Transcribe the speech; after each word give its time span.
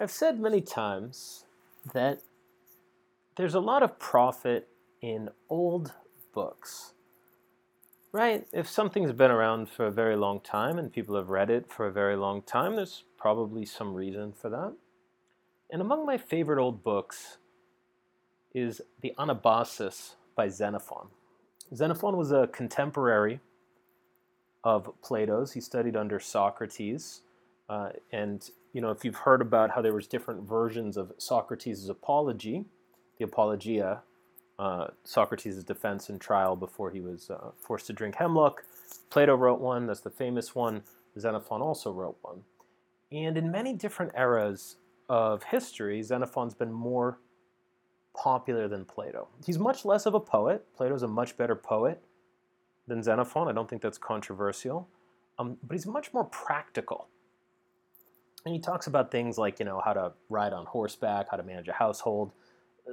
I've 0.00 0.10
said 0.10 0.40
many 0.40 0.60
times 0.60 1.44
that 1.92 2.20
there's 3.36 3.54
a 3.54 3.60
lot 3.60 3.82
of 3.82 3.98
profit 3.98 4.68
in 5.00 5.28
old 5.48 5.92
books. 6.32 6.94
Right? 8.10 8.46
If 8.52 8.68
something's 8.68 9.12
been 9.12 9.30
around 9.30 9.68
for 9.68 9.86
a 9.86 9.90
very 9.90 10.16
long 10.16 10.40
time 10.40 10.78
and 10.78 10.92
people 10.92 11.16
have 11.16 11.30
read 11.30 11.50
it 11.50 11.70
for 11.70 11.86
a 11.86 11.92
very 11.92 12.16
long 12.16 12.42
time, 12.42 12.76
there's 12.76 13.04
probably 13.18 13.64
some 13.64 13.94
reason 13.94 14.32
for 14.32 14.48
that. 14.50 14.72
And 15.70 15.80
among 15.80 16.06
my 16.06 16.16
favorite 16.16 16.60
old 16.60 16.84
books 16.84 17.38
is 18.52 18.80
The 19.00 19.14
Anabasis 19.18 20.14
by 20.36 20.48
Xenophon. 20.48 21.08
Xenophon 21.74 22.16
was 22.16 22.30
a 22.30 22.48
contemporary 22.48 23.40
of 24.62 24.90
Plato's. 25.02 25.52
He 25.52 25.60
studied 25.60 25.96
under 25.96 26.20
Socrates. 26.20 27.22
Uh, 27.68 27.90
and 28.12 28.50
you 28.74 28.80
know, 28.80 28.90
if 28.90 29.04
you've 29.04 29.16
heard 29.16 29.40
about 29.40 29.70
how 29.70 29.80
there 29.80 29.94
was 29.94 30.08
different 30.08 30.46
versions 30.46 30.96
of 30.96 31.12
Socrates' 31.16 31.88
apology, 31.88 32.66
the 33.18 33.24
Apologia, 33.24 34.02
uh, 34.58 34.88
Socrates' 35.04 35.62
defense 35.62 36.08
and 36.08 36.20
trial 36.20 36.56
before 36.56 36.90
he 36.90 37.00
was 37.00 37.30
uh, 37.30 37.52
forced 37.56 37.86
to 37.86 37.92
drink 37.92 38.16
hemlock. 38.16 38.64
Plato 39.10 39.36
wrote 39.36 39.60
one. 39.60 39.86
That's 39.86 40.00
the 40.00 40.10
famous 40.10 40.56
one. 40.56 40.82
Xenophon 41.18 41.62
also 41.62 41.92
wrote 41.92 42.16
one. 42.22 42.42
And 43.12 43.38
in 43.38 43.50
many 43.50 43.72
different 43.72 44.12
eras 44.18 44.76
of 45.08 45.44
history, 45.44 46.02
Xenophon's 46.02 46.54
been 46.54 46.72
more 46.72 47.20
popular 48.16 48.66
than 48.66 48.84
Plato. 48.84 49.28
He's 49.46 49.58
much 49.58 49.84
less 49.84 50.04
of 50.04 50.14
a 50.14 50.20
poet. 50.20 50.66
Plato's 50.76 51.04
a 51.04 51.08
much 51.08 51.36
better 51.36 51.54
poet 51.54 52.02
than 52.88 53.04
Xenophon. 53.04 53.46
I 53.46 53.52
don't 53.52 53.70
think 53.70 53.82
that's 53.82 53.98
controversial. 53.98 54.88
Um, 55.38 55.58
but 55.62 55.74
he's 55.74 55.86
much 55.86 56.12
more 56.12 56.24
practical. 56.24 57.08
And 58.44 58.54
he 58.54 58.60
talks 58.60 58.86
about 58.86 59.10
things 59.10 59.38
like, 59.38 59.58
you 59.58 59.64
know, 59.64 59.80
how 59.84 59.92
to 59.94 60.12
ride 60.28 60.52
on 60.52 60.66
horseback, 60.66 61.30
how 61.30 61.36
to 61.36 61.42
manage 61.42 61.68
a 61.68 61.72
household, 61.72 62.32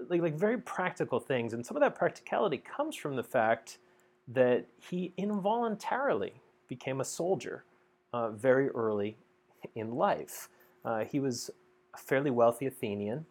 like, 0.10 0.22
like 0.22 0.36
very 0.36 0.58
practical 0.58 1.20
things. 1.20 1.54
And 1.54 1.66
some 1.66 1.76
of 1.76 1.82
that 1.82 1.96
practicality 1.96 2.58
comes 2.58 2.96
from 2.96 3.16
the 3.16 3.24
fact 3.24 3.78
that 4.30 4.66
he 4.90 5.14
involuntarily 5.18 6.34
became 6.68 7.02
a 7.02 7.06
soldier 7.06 7.66
uh, 8.14 8.30
very 8.30 8.70
early 8.70 9.18
in 9.76 9.96
life. 9.96 10.48
Uh, 10.86 11.04
he 11.04 11.20
was 11.20 11.50
a 11.94 11.98
fairly 11.98 12.32
wealthy 12.32 12.66
Athenian, 12.66 13.26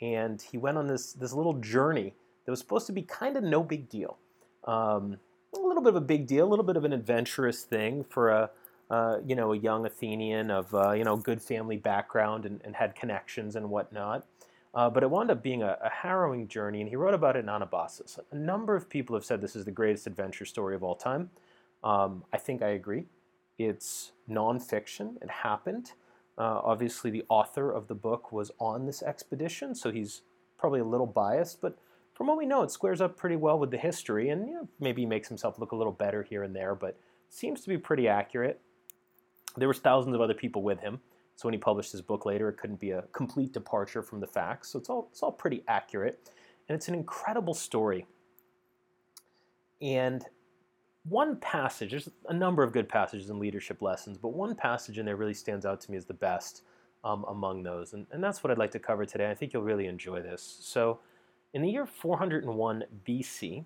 and 0.00 0.40
he 0.40 0.56
went 0.56 0.78
on 0.78 0.86
this, 0.86 1.12
this 1.14 1.32
little 1.32 1.54
journey 1.54 2.14
that 2.44 2.52
was 2.52 2.60
supposed 2.60 2.86
to 2.86 2.92
be 2.92 3.02
kind 3.02 3.36
of 3.36 3.42
no 3.42 3.62
big 3.62 3.88
deal. 3.88 4.18
Um, 4.64 5.18
a 5.54 5.58
little 5.58 5.82
bit 5.82 5.90
of 5.90 5.96
a 5.96 6.00
big 6.00 6.26
deal, 6.26 6.46
a 6.46 6.48
little 6.48 6.64
bit 6.64 6.76
of 6.76 6.84
an 6.84 6.92
adventurous 6.92 7.62
thing 7.62 8.04
for 8.04 8.30
a, 8.30 8.50
uh, 8.90 9.18
you 9.24 9.34
know, 9.34 9.52
a 9.52 9.56
young 9.56 9.84
Athenian 9.86 10.50
of, 10.50 10.72
uh, 10.74 10.92
you 10.92 11.04
know, 11.04 11.16
good 11.16 11.42
family 11.42 11.76
background 11.76 12.46
and, 12.46 12.60
and 12.64 12.76
had 12.76 12.94
connections 12.94 13.56
and 13.56 13.68
whatnot. 13.68 14.26
Uh, 14.74 14.90
but 14.90 15.02
it 15.02 15.10
wound 15.10 15.30
up 15.30 15.42
being 15.42 15.62
a, 15.62 15.78
a, 15.82 15.88
harrowing 15.88 16.46
journey, 16.46 16.80
and 16.80 16.90
he 16.90 16.96
wrote 16.96 17.14
about 17.14 17.34
it 17.34 17.40
in 17.40 17.46
Anabasis. 17.46 18.18
A 18.30 18.34
number 18.34 18.76
of 18.76 18.90
people 18.90 19.16
have 19.16 19.24
said 19.24 19.40
this 19.40 19.56
is 19.56 19.64
the 19.64 19.70
greatest 19.70 20.06
adventure 20.06 20.44
story 20.44 20.74
of 20.74 20.82
all 20.82 20.94
time. 20.94 21.30
Um, 21.82 22.24
I 22.32 22.36
think 22.36 22.60
I 22.62 22.68
agree. 22.68 23.06
It's 23.58 24.12
nonfiction, 24.28 25.16
it 25.22 25.30
happened. 25.30 25.92
Uh, 26.36 26.60
obviously, 26.62 27.10
the 27.10 27.24
author 27.30 27.70
of 27.70 27.88
the 27.88 27.94
book 27.94 28.32
was 28.32 28.50
on 28.60 28.84
this 28.84 29.02
expedition, 29.02 29.74
so 29.74 29.90
he's 29.90 30.20
probably 30.58 30.80
a 30.80 30.84
little 30.84 31.06
biased, 31.06 31.62
but 31.62 31.78
from 32.12 32.26
what 32.26 32.38
we 32.38 32.46
know, 32.46 32.62
it 32.62 32.70
squares 32.70 33.00
up 33.00 33.16
pretty 33.16 33.36
well 33.36 33.58
with 33.58 33.70
the 33.70 33.78
history, 33.78 34.30
and 34.30 34.46
you 34.46 34.54
know, 34.54 34.68
maybe 34.78 35.04
makes 35.04 35.28
himself 35.28 35.58
look 35.58 35.72
a 35.72 35.76
little 35.76 35.92
better 35.92 36.22
here 36.22 36.42
and 36.42 36.54
there, 36.54 36.74
but 36.74 36.98
seems 37.28 37.60
to 37.62 37.68
be 37.68 37.78
pretty 37.78 38.08
accurate. 38.08 38.60
There 39.56 39.68
was 39.68 39.78
thousands 39.78 40.14
of 40.14 40.20
other 40.20 40.34
people 40.34 40.62
with 40.62 40.80
him. 40.80 41.00
So 41.36 41.46
when 41.46 41.54
he 41.54 41.58
published 41.58 41.92
his 41.92 42.02
book 42.02 42.24
later, 42.24 42.48
it 42.48 42.56
couldn't 42.56 42.80
be 42.80 42.90
a 42.90 43.02
complete 43.12 43.52
departure 43.52 44.02
from 44.02 44.20
the 44.20 44.26
facts. 44.26 44.70
So 44.70 44.78
it's 44.78 44.88
all, 44.88 45.08
it's 45.10 45.22
all 45.22 45.32
pretty 45.32 45.62
accurate. 45.68 46.30
And 46.68 46.76
it's 46.76 46.88
an 46.88 46.94
incredible 46.94 47.54
story. 47.54 48.06
And 49.82 50.24
one 51.04 51.36
passage, 51.36 51.90
there's 51.90 52.08
a 52.28 52.34
number 52.34 52.62
of 52.62 52.72
good 52.72 52.88
passages 52.88 53.30
in 53.30 53.38
leadership 53.38 53.82
lessons, 53.82 54.18
but 54.18 54.30
one 54.30 54.54
passage 54.54 54.98
in 54.98 55.06
there 55.06 55.16
really 55.16 55.34
stands 55.34 55.64
out 55.64 55.80
to 55.82 55.90
me 55.90 55.96
as 55.96 56.06
the 56.06 56.14
best 56.14 56.62
um, 57.04 57.24
among 57.28 57.62
those. 57.62 57.92
And, 57.92 58.06
and 58.10 58.24
that's 58.24 58.42
what 58.42 58.50
I'd 58.50 58.58
like 58.58 58.72
to 58.72 58.78
cover 58.78 59.04
today. 59.04 59.30
I 59.30 59.34
think 59.34 59.52
you'll 59.52 59.62
really 59.62 59.86
enjoy 59.86 60.22
this. 60.22 60.58
So 60.62 61.00
in 61.54 61.62
the 61.62 61.70
year 61.70 61.86
401 61.86 62.84
BC, 63.06 63.64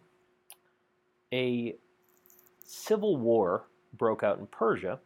a 1.33 1.77
civil 2.65 3.17
war 3.17 3.69
broke 3.95 4.23
out 4.23 4.39
in 4.39 4.47
Persia 4.47 4.99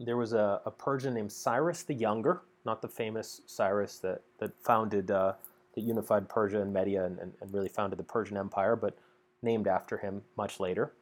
there 0.00 0.16
was 0.16 0.32
a, 0.32 0.60
a, 0.64 0.70
Persian 0.70 1.14
named 1.14 1.30
Cyrus 1.30 1.82
the 1.82 1.94
Younger, 1.94 2.40
not 2.64 2.80
the 2.80 2.88
famous 2.88 3.42
Cyrus 3.46 3.98
that, 3.98 4.22
that 4.38 4.52
founded, 4.62 5.10
uh, 5.10 5.34
that 5.74 5.82
unified 5.82 6.28
Persia 6.28 6.62
and 6.62 6.72
Media 6.72 7.04
and, 7.04 7.18
and, 7.18 7.32
and, 7.40 7.52
really 7.52 7.68
founded 7.68 7.98
the 7.98 8.04
Persian 8.04 8.36
Empire, 8.36 8.76
but 8.76 8.96
named 9.42 9.68
after 9.68 9.98
him 9.98 10.22
much 10.36 10.58
later. 10.58 10.94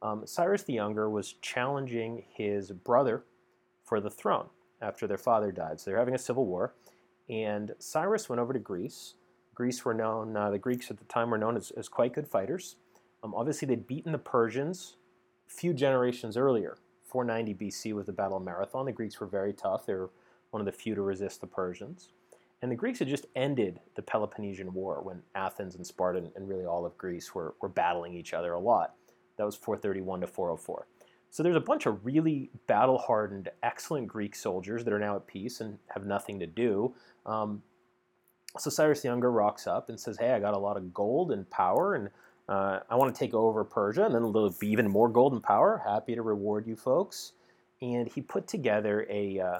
Um, 0.00 0.26
Cyrus 0.26 0.62
the 0.62 0.72
Younger 0.72 1.08
was 1.10 1.34
challenging 1.34 2.24
his 2.32 2.70
brother 2.70 3.24
for 3.84 4.00
the 4.00 4.10
throne 4.10 4.46
after 4.80 5.06
their 5.06 5.18
father 5.18 5.52
died. 5.52 5.78
So 5.78 5.90
they're 5.90 5.98
having 5.98 6.14
a 6.14 6.18
civil 6.18 6.46
war, 6.46 6.74
and 7.28 7.74
Cyrus 7.78 8.28
went 8.28 8.40
over 8.40 8.52
to 8.52 8.58
Greece. 8.58 9.14
Greece 9.54 9.84
were 9.84 9.94
known, 9.94 10.36
uh, 10.36 10.50
the 10.50 10.58
Greeks 10.58 10.90
at 10.90 10.98
the 10.98 11.04
time 11.04 11.30
were 11.30 11.38
known 11.38 11.56
as, 11.56 11.70
as 11.72 11.88
quite 11.88 12.14
good 12.14 12.28
fighters. 12.28 12.76
Um, 13.22 13.34
obviously, 13.34 13.68
they'd 13.68 13.86
beaten 13.86 14.12
the 14.12 14.18
Persians 14.18 14.96
a 15.48 15.52
few 15.52 15.72
generations 15.72 16.36
earlier 16.36 16.76
490 17.06 17.66
BC 17.66 17.92
was 17.94 18.06
the 18.06 18.12
Battle 18.12 18.36
of 18.36 18.44
Marathon. 18.44 18.86
The 18.86 18.92
Greeks 18.92 19.20
were 19.20 19.26
very 19.26 19.52
tough. 19.52 19.86
They 19.86 19.94
were 19.94 20.10
one 20.50 20.60
of 20.60 20.66
the 20.66 20.72
few 20.72 20.94
to 20.94 21.02
resist 21.02 21.40
the 21.40 21.46
Persians. 21.46 22.10
And 22.62 22.72
the 22.72 22.76
Greeks 22.76 22.98
had 22.98 23.08
just 23.08 23.26
ended 23.36 23.80
the 23.94 24.02
Peloponnesian 24.02 24.72
War 24.72 25.02
when 25.02 25.22
Athens 25.34 25.74
and 25.74 25.86
Sparta 25.86 26.30
and 26.34 26.48
really 26.48 26.64
all 26.64 26.86
of 26.86 26.96
Greece 26.96 27.34
were, 27.34 27.54
were 27.60 27.68
battling 27.68 28.14
each 28.14 28.32
other 28.32 28.54
a 28.54 28.60
lot. 28.60 28.94
That 29.36 29.44
was 29.44 29.56
431 29.56 30.22
to 30.22 30.26
404. 30.26 30.86
So 31.30 31.42
there's 31.42 31.56
a 31.56 31.60
bunch 31.60 31.86
of 31.86 32.04
really 32.06 32.50
battle 32.66 32.98
hardened, 32.98 33.50
excellent 33.62 34.08
Greek 34.08 34.34
soldiers 34.34 34.84
that 34.84 34.92
are 34.92 34.98
now 34.98 35.16
at 35.16 35.26
peace 35.26 35.60
and 35.60 35.78
have 35.88 36.06
nothing 36.06 36.38
to 36.40 36.46
do. 36.46 36.94
Um, 37.26 37.62
so 38.58 38.70
Cyrus 38.70 39.02
the 39.02 39.08
Younger 39.08 39.30
rocks 39.30 39.66
up 39.66 39.90
and 39.90 40.00
says, 40.00 40.16
Hey, 40.18 40.32
I 40.32 40.40
got 40.40 40.54
a 40.54 40.58
lot 40.58 40.76
of 40.78 40.94
gold 40.94 41.30
and 41.32 41.48
power, 41.50 41.94
and 41.94 42.08
uh, 42.48 42.80
I 42.88 42.94
want 42.94 43.14
to 43.14 43.18
take 43.18 43.34
over 43.34 43.64
Persia, 43.64 44.04
and 44.04 44.14
then 44.14 44.32
there'll 44.32 44.50
be 44.50 44.68
even 44.68 44.88
more 44.88 45.08
golden 45.08 45.40
power. 45.40 45.82
Happy 45.84 46.14
to 46.14 46.22
reward 46.22 46.66
you 46.66 46.76
folks. 46.76 47.32
And 47.82 48.08
he 48.08 48.20
put 48.20 48.46
together 48.46 49.06
a, 49.10 49.38
uh, 49.40 49.58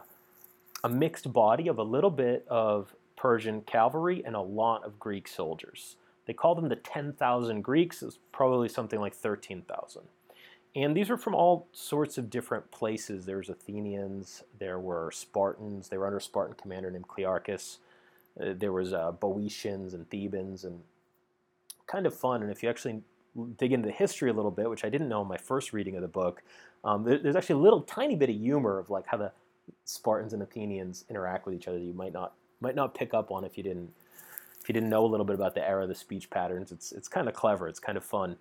a 0.84 0.88
mixed 0.88 1.32
body 1.32 1.68
of 1.68 1.78
a 1.78 1.82
little 1.82 2.10
bit 2.10 2.46
of 2.48 2.94
Persian 3.16 3.62
cavalry 3.62 4.22
and 4.24 4.36
a 4.36 4.40
lot 4.40 4.84
of 4.84 4.98
Greek 4.98 5.26
soldiers. 5.26 5.96
They 6.26 6.32
called 6.32 6.58
them 6.58 6.68
the 6.68 6.76
10,000 6.76 7.62
Greeks. 7.62 8.02
It 8.02 8.06
was 8.06 8.18
probably 8.32 8.68
something 8.68 9.00
like 9.00 9.14
13,000. 9.14 10.02
And 10.74 10.94
these 10.94 11.08
were 11.08 11.16
from 11.16 11.34
all 11.34 11.68
sorts 11.72 12.18
of 12.18 12.28
different 12.28 12.70
places. 12.70 13.24
There 13.24 13.38
was 13.38 13.48
Athenians, 13.48 14.44
there 14.58 14.78
were 14.78 15.10
Spartans, 15.10 15.88
they 15.88 15.96
were 15.96 16.06
under 16.06 16.18
a 16.18 16.22
Spartan 16.22 16.54
commander 16.60 16.90
named 16.90 17.08
Clearchus. 17.08 17.78
Uh, 18.38 18.52
there 18.54 18.72
was 18.72 18.92
uh, 18.92 19.12
Boeotians 19.12 19.94
and 19.94 20.08
Thebans 20.10 20.64
and 20.64 20.80
kind 21.86 22.06
of 22.06 22.14
fun. 22.14 22.42
And 22.42 22.50
if 22.50 22.62
you 22.62 22.68
actually 22.68 23.02
dig 23.58 23.72
into 23.72 23.86
the 23.86 23.92
history 23.92 24.30
a 24.30 24.32
little 24.32 24.50
bit, 24.50 24.68
which 24.68 24.84
I 24.84 24.88
didn't 24.88 25.08
know 25.08 25.22
in 25.22 25.28
my 25.28 25.36
first 25.36 25.72
reading 25.72 25.96
of 25.96 26.02
the 26.02 26.08
book, 26.08 26.42
um, 26.84 27.04
there, 27.04 27.18
there's 27.18 27.36
actually 27.36 27.60
a 27.60 27.64
little 27.64 27.82
tiny 27.82 28.16
bit 28.16 28.30
of 28.30 28.36
humor 28.36 28.78
of 28.78 28.90
like 28.90 29.06
how 29.06 29.16
the 29.16 29.32
Spartans 29.84 30.32
and 30.32 30.42
Athenians 30.42 31.04
interact 31.10 31.46
with 31.46 31.54
each 31.54 31.68
other 31.68 31.78
that 31.78 31.84
you 31.84 31.92
might 31.92 32.12
not 32.12 32.34
might 32.60 32.74
not 32.74 32.94
pick 32.94 33.12
up 33.12 33.30
on 33.30 33.44
if 33.44 33.56
you 33.56 33.62
didn't 33.62 33.90
if 34.60 34.68
you 34.68 34.72
didn't 34.72 34.88
know 34.88 35.04
a 35.04 35.08
little 35.08 35.26
bit 35.26 35.34
about 35.34 35.54
the 35.54 35.66
era, 35.66 35.86
the 35.86 35.94
speech 35.94 36.30
patterns. 36.30 36.72
It's 36.72 36.92
it's 36.92 37.08
kind 37.08 37.28
of 37.28 37.34
clever. 37.34 37.68
It's 37.68 37.80
kind 37.80 37.98
of 37.98 38.04
fun. 38.04 38.36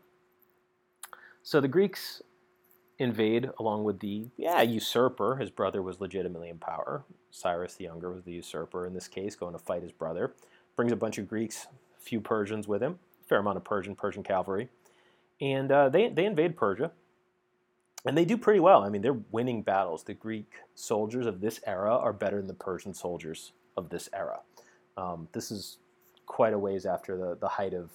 So 1.44 1.62
the 1.62 1.68
Greeks 1.68 2.22
invade 2.98 3.50
along 3.60 3.84
with 3.84 4.00
the 4.00 4.28
yeah 4.38 4.62
usurper. 4.62 5.38
His 5.38 5.50
brother 5.50 5.82
was 5.82 6.00
legitimately 6.00 6.50
in 6.50 6.58
power. 6.58 7.04
Cyrus 7.32 7.76
the 7.76 7.84
Younger 7.84 8.12
was 8.12 8.24
the 8.24 8.32
usurper 8.34 8.86
in 8.86 8.94
this 8.94 9.08
case, 9.08 9.36
going 9.36 9.54
to 9.54 9.60
fight 9.60 9.82
his 9.82 9.92
brother. 9.92 10.34
Brings 10.76 10.92
a 10.92 10.96
bunch 10.96 11.18
of 11.18 11.28
Greeks, 11.28 11.68
a 11.98 12.02
few 12.02 12.22
Persians 12.22 12.68
with 12.68 12.82
him 12.82 13.00
fair 13.28 13.40
amount 13.40 13.58
of 13.58 13.64
Persian, 13.64 13.96
Persian 13.96 14.24
cavalry. 14.24 14.70
And 15.42 15.72
uh, 15.72 15.90
they, 15.90 16.10
they 16.10 16.26
invade 16.26 16.56
Persia. 16.56 16.92
And 18.06 18.18
they 18.18 18.26
do 18.26 18.38
pretty 18.38 18.60
well. 18.60 18.84
I 18.84 18.90
mean, 18.90 19.02
they're 19.02 19.20
winning 19.32 19.64
battles. 19.64 20.04
The 20.04 20.14
Greek 20.14 20.54
soldiers 20.76 21.26
of 21.26 21.42
this 21.42 21.60
era 21.66 21.96
are 21.96 22.14
better 22.14 22.38
than 22.38 22.48
the 22.48 22.54
Persian 22.54 22.94
soldiers 22.94 23.54
of 23.78 23.90
this 23.90 24.10
era. 24.14 24.40
Um, 24.96 25.28
this 25.32 25.50
is 25.52 25.80
quite 26.28 26.54
a 26.54 26.60
ways 26.60 26.86
after 26.86 27.18
the, 27.18 27.36
the 27.36 27.48
height 27.48 27.74
of 27.74 27.92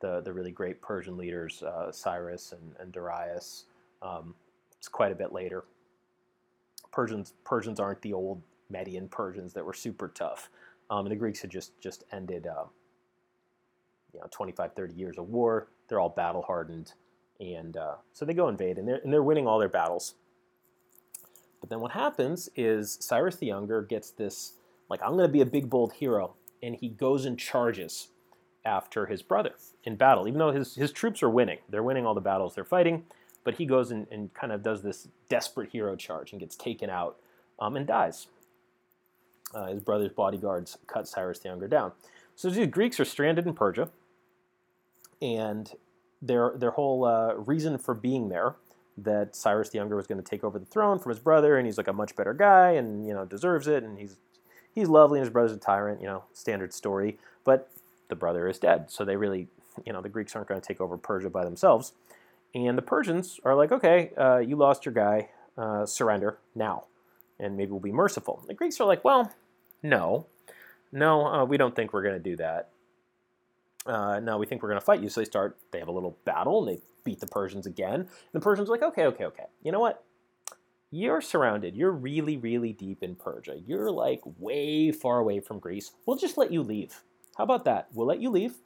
the, 0.00 0.20
the 0.20 0.32
really 0.32 0.50
great 0.50 0.82
Persian 0.82 1.16
leaders, 1.16 1.62
uh, 1.62 1.92
Cyrus 1.92 2.52
and, 2.52 2.74
and 2.80 2.92
Darius. 2.92 3.66
Um, 4.02 4.34
it's 4.76 4.88
quite 4.88 5.12
a 5.12 5.14
bit 5.14 5.32
later. 5.32 5.64
Persians, 6.90 7.34
Persians 7.44 7.78
aren't 7.78 8.02
the 8.02 8.12
old 8.12 8.42
Median 8.68 9.08
Persians 9.08 9.52
that 9.52 9.64
were 9.64 9.72
super 9.72 10.08
tough. 10.08 10.50
Um, 10.90 11.06
and 11.06 11.12
the 11.12 11.16
Greeks 11.16 11.40
had 11.40 11.50
just, 11.50 11.80
just 11.80 12.02
ended 12.10 12.48
uh, 12.48 12.64
you 14.14 14.20
know 14.20 14.26
25, 14.30 14.74
30 14.74 14.94
years 14.94 15.18
of 15.18 15.28
war. 15.28 15.68
They're 15.88 16.00
all 16.00 16.08
battle 16.08 16.42
hardened, 16.42 16.92
and 17.40 17.76
uh, 17.76 17.96
so 18.12 18.24
they 18.24 18.34
go 18.34 18.48
invade, 18.48 18.78
and 18.78 18.86
they're 18.86 19.00
and 19.02 19.12
they're 19.12 19.22
winning 19.22 19.46
all 19.46 19.58
their 19.58 19.68
battles. 19.68 20.14
But 21.60 21.70
then 21.70 21.80
what 21.80 21.92
happens 21.92 22.48
is 22.56 22.98
Cyrus 23.00 23.36
the 23.36 23.46
Younger 23.46 23.82
gets 23.82 24.10
this 24.10 24.54
like 24.88 25.00
I'm 25.02 25.12
going 25.12 25.26
to 25.26 25.32
be 25.32 25.40
a 25.40 25.46
big 25.46 25.70
bold 25.70 25.94
hero, 25.94 26.34
and 26.62 26.76
he 26.76 26.88
goes 26.88 27.24
and 27.24 27.38
charges 27.38 28.08
after 28.64 29.06
his 29.06 29.22
brother 29.22 29.54
in 29.84 29.96
battle, 29.96 30.28
even 30.28 30.38
though 30.38 30.52
his, 30.52 30.74
his 30.74 30.92
troops 30.92 31.22
are 31.22 31.30
winning. 31.30 31.58
They're 31.68 31.82
winning 31.82 32.06
all 32.06 32.14
the 32.14 32.20
battles 32.20 32.54
they're 32.54 32.64
fighting, 32.64 33.04
but 33.44 33.54
he 33.54 33.66
goes 33.66 33.90
and, 33.90 34.06
and 34.10 34.32
kind 34.34 34.52
of 34.52 34.62
does 34.62 34.82
this 34.82 35.08
desperate 35.28 35.70
hero 35.70 35.96
charge 35.96 36.32
and 36.32 36.40
gets 36.40 36.56
taken 36.56 36.90
out 36.90 37.16
um, 37.58 37.76
and 37.76 37.86
dies. 37.86 38.28
Uh, 39.54 39.66
his 39.66 39.80
brother's 39.82 40.12
bodyguards 40.12 40.78
cut 40.86 41.08
Cyrus 41.08 41.40
the 41.40 41.48
Younger 41.48 41.68
down. 41.68 41.92
So 42.36 42.48
the 42.50 42.66
Greeks 42.66 42.98
are 43.00 43.04
stranded 43.04 43.46
in 43.46 43.54
Persia, 43.54 43.90
and 45.22 45.72
their 46.20 46.52
their 46.56 46.72
whole 46.72 47.04
uh, 47.04 47.34
reason 47.34 47.78
for 47.78 47.94
being 47.94 48.28
there 48.28 48.56
that 48.98 49.34
Cyrus 49.34 49.70
the 49.70 49.78
Younger 49.78 49.96
was 49.96 50.06
going 50.06 50.22
to 50.22 50.28
take 50.28 50.44
over 50.44 50.58
the 50.58 50.66
throne 50.66 50.98
from 50.98 51.10
his 51.10 51.18
brother, 51.18 51.56
and 51.56 51.66
he's 51.66 51.78
like 51.78 51.88
a 51.88 51.92
much 51.92 52.14
better 52.14 52.34
guy, 52.34 52.72
and 52.72 53.06
you 53.06 53.14
know 53.14 53.24
deserves 53.24 53.66
it, 53.66 53.82
and 53.82 53.98
he's 53.98 54.16
he's 54.74 54.88
lovely, 54.88 55.18
and 55.18 55.26
his 55.26 55.32
brother's 55.32 55.52
a 55.52 55.56
tyrant, 55.56 56.00
you 56.00 56.06
know, 56.06 56.24
standard 56.32 56.74
story. 56.74 57.18
But 57.44 57.70
the 58.08 58.16
brother 58.16 58.48
is 58.48 58.58
dead, 58.58 58.90
so 58.90 59.04
they 59.04 59.16
really, 59.16 59.48
you 59.86 59.92
know, 59.92 60.02
the 60.02 60.08
Greeks 60.08 60.36
aren't 60.36 60.48
going 60.48 60.60
to 60.60 60.66
take 60.66 60.80
over 60.80 60.98
Persia 60.98 61.30
by 61.30 61.44
themselves, 61.44 61.92
and 62.54 62.76
the 62.76 62.82
Persians 62.82 63.40
are 63.44 63.54
like, 63.54 63.72
okay, 63.72 64.10
uh, 64.16 64.38
you 64.38 64.56
lost 64.56 64.84
your 64.84 64.92
guy, 64.92 65.30
uh, 65.56 65.86
surrender 65.86 66.38
now, 66.54 66.84
and 67.38 67.56
maybe 67.56 67.70
we'll 67.70 67.80
be 67.80 67.92
merciful. 67.92 68.42
The 68.46 68.54
Greeks 68.54 68.80
are 68.80 68.86
like, 68.86 69.04
well, 69.04 69.32
no, 69.82 70.26
no, 70.92 71.26
uh, 71.26 71.44
we 71.44 71.56
don't 71.56 71.74
think 71.74 71.92
we're 71.92 72.02
going 72.02 72.14
to 72.14 72.30
do 72.30 72.36
that. 72.36 72.68
Uh, 73.86 74.20
no, 74.20 74.38
we 74.38 74.46
think 74.46 74.62
we're 74.62 74.68
going 74.68 74.80
to 74.80 74.84
fight 74.84 75.02
you. 75.02 75.08
So 75.08 75.20
they 75.20 75.24
start, 75.24 75.58
they 75.72 75.78
have 75.78 75.88
a 75.88 75.92
little 75.92 76.16
battle 76.24 76.60
and 76.60 76.76
they 76.76 76.82
beat 77.04 77.20
the 77.20 77.26
Persians 77.26 77.66
again. 77.66 78.00
And 78.00 78.08
the 78.32 78.40
Persians 78.40 78.68
are 78.68 78.72
like, 78.72 78.82
okay, 78.82 79.06
okay, 79.06 79.24
okay. 79.24 79.44
You 79.62 79.72
know 79.72 79.80
what? 79.80 80.04
You're 80.90 81.20
surrounded. 81.20 81.74
You're 81.74 81.90
really, 81.90 82.36
really 82.36 82.72
deep 82.72 83.02
in 83.02 83.16
Persia. 83.16 83.58
You're 83.66 83.90
like 83.90 84.20
way 84.38 84.92
far 84.92 85.18
away 85.18 85.40
from 85.40 85.58
Greece. 85.58 85.92
We'll 86.06 86.18
just 86.18 86.36
let 86.36 86.52
you 86.52 86.62
leave. 86.62 87.02
How 87.36 87.44
about 87.44 87.64
that? 87.64 87.88
We'll 87.94 88.06
let 88.06 88.20
you 88.20 88.30
leave. 88.30 88.56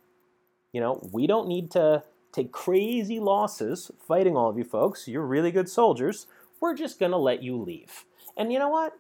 You 0.73 0.81
know, 0.81 1.09
we 1.13 1.27
don't 1.27 1.49
need 1.49 1.71
to 1.71 2.03
take 2.33 2.53
crazy 2.53 3.21
losses 3.21 3.91
fighting 4.07 4.37
all 4.37 4.51
of 4.51 4.59
you 4.59 4.65
folks. 4.65 5.07
You're 5.09 5.25
really 5.25 5.53
good 5.53 5.69
soldiers. 5.69 6.27
We're 6.61 6.75
just 6.75 6.99
going 6.99 7.13
to 7.13 7.19
let 7.19 7.43
you 7.43 7.57
leave. 7.57 8.05
And 8.37 8.53
you 8.53 8.59
know 8.59 8.69
what? 8.69 8.95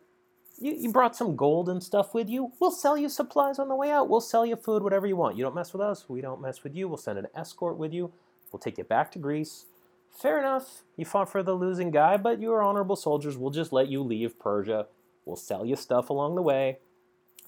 You, 0.58 0.72
you 0.72 0.92
brought 0.92 1.16
some 1.16 1.36
gold 1.36 1.68
and 1.68 1.82
stuff 1.82 2.14
with 2.14 2.28
you. 2.28 2.52
We'll 2.60 2.70
sell 2.70 2.96
you 2.96 3.08
supplies 3.08 3.58
on 3.58 3.68
the 3.68 3.74
way 3.74 3.90
out. 3.90 4.08
We'll 4.08 4.20
sell 4.20 4.46
you 4.46 4.56
food, 4.56 4.82
whatever 4.82 5.06
you 5.06 5.16
want. 5.16 5.36
You 5.36 5.44
don't 5.44 5.54
mess 5.54 5.72
with 5.72 5.82
us. 5.82 6.08
We 6.08 6.20
don't 6.20 6.40
mess 6.40 6.62
with 6.62 6.74
you. 6.74 6.88
We'll 6.88 6.96
send 6.96 7.18
an 7.18 7.26
escort 7.34 7.76
with 7.76 7.92
you. 7.92 8.12
We'll 8.52 8.60
take 8.60 8.78
you 8.78 8.84
back 8.84 9.12
to 9.12 9.18
Greece. 9.18 9.66
Fair 10.10 10.38
enough. 10.38 10.82
You 10.96 11.04
fought 11.04 11.30
for 11.30 11.42
the 11.42 11.52
losing 11.54 11.90
guy, 11.90 12.16
but 12.16 12.40
you 12.40 12.52
are 12.52 12.62
honorable 12.62 12.96
soldiers. 12.96 13.36
We'll 13.36 13.50
just 13.50 13.72
let 13.72 13.88
you 13.88 14.02
leave 14.02 14.38
Persia. 14.38 14.86
We'll 15.26 15.36
sell 15.36 15.66
you 15.66 15.76
stuff 15.76 16.08
along 16.08 16.36
the 16.36 16.42
way. 16.42 16.78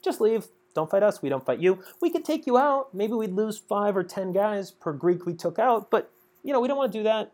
Just 0.03 0.21
leave. 0.21 0.49
Don't 0.75 0.91
fight 0.91 1.03
us. 1.03 1.23
We 1.23 1.29
don't 1.29 1.45
fight 1.45 1.61
you. 1.61 1.83
We 2.01 2.11
could 2.11 2.25
take 2.25 2.47
you 2.47 2.59
out. 2.59 2.95
Maybe 2.95 3.15
we'd 3.15 3.33
lose 3.33 3.59
five 3.59 3.97
or 3.97 4.05
ten 4.05 4.33
guys 4.33 4.71
per 4.71 4.93
Greek 4.93 5.25
we 5.25 5.33
took 5.35 5.59
out, 5.59 5.91
but 5.91 6.11
you 6.43 6.53
know 6.53 6.61
we 6.61 6.69
don't 6.69 6.77
want 6.77 6.93
to 6.93 6.99
do 6.99 7.03
that. 7.05 7.33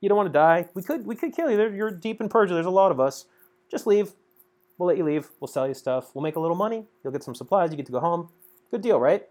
You 0.00 0.08
don't 0.08 0.16
want 0.16 0.28
to 0.28 0.32
die. 0.32 0.68
We 0.74 0.82
could 0.82 1.06
we 1.06 1.14
could 1.14 1.34
kill 1.34 1.50
you. 1.50 1.70
You're 1.70 1.90
deep 1.90 2.20
in 2.20 2.28
Persia. 2.28 2.54
There's 2.54 2.66
a 2.66 2.70
lot 2.70 2.90
of 2.90 2.98
us. 2.98 3.26
Just 3.70 3.86
leave. 3.86 4.12
We'll 4.78 4.88
let 4.88 4.96
you 4.96 5.04
leave. 5.04 5.28
We'll 5.40 5.48
sell 5.48 5.68
you 5.68 5.74
stuff. 5.74 6.14
We'll 6.14 6.22
make 6.22 6.36
a 6.36 6.40
little 6.40 6.56
money. 6.56 6.86
You'll 7.02 7.12
get 7.12 7.22
some 7.22 7.34
supplies. 7.34 7.70
You 7.70 7.76
get 7.76 7.86
to 7.86 7.92
go 7.92 8.00
home. 8.00 8.28
Good 8.70 8.82
deal, 8.82 8.98
right? 8.98 9.26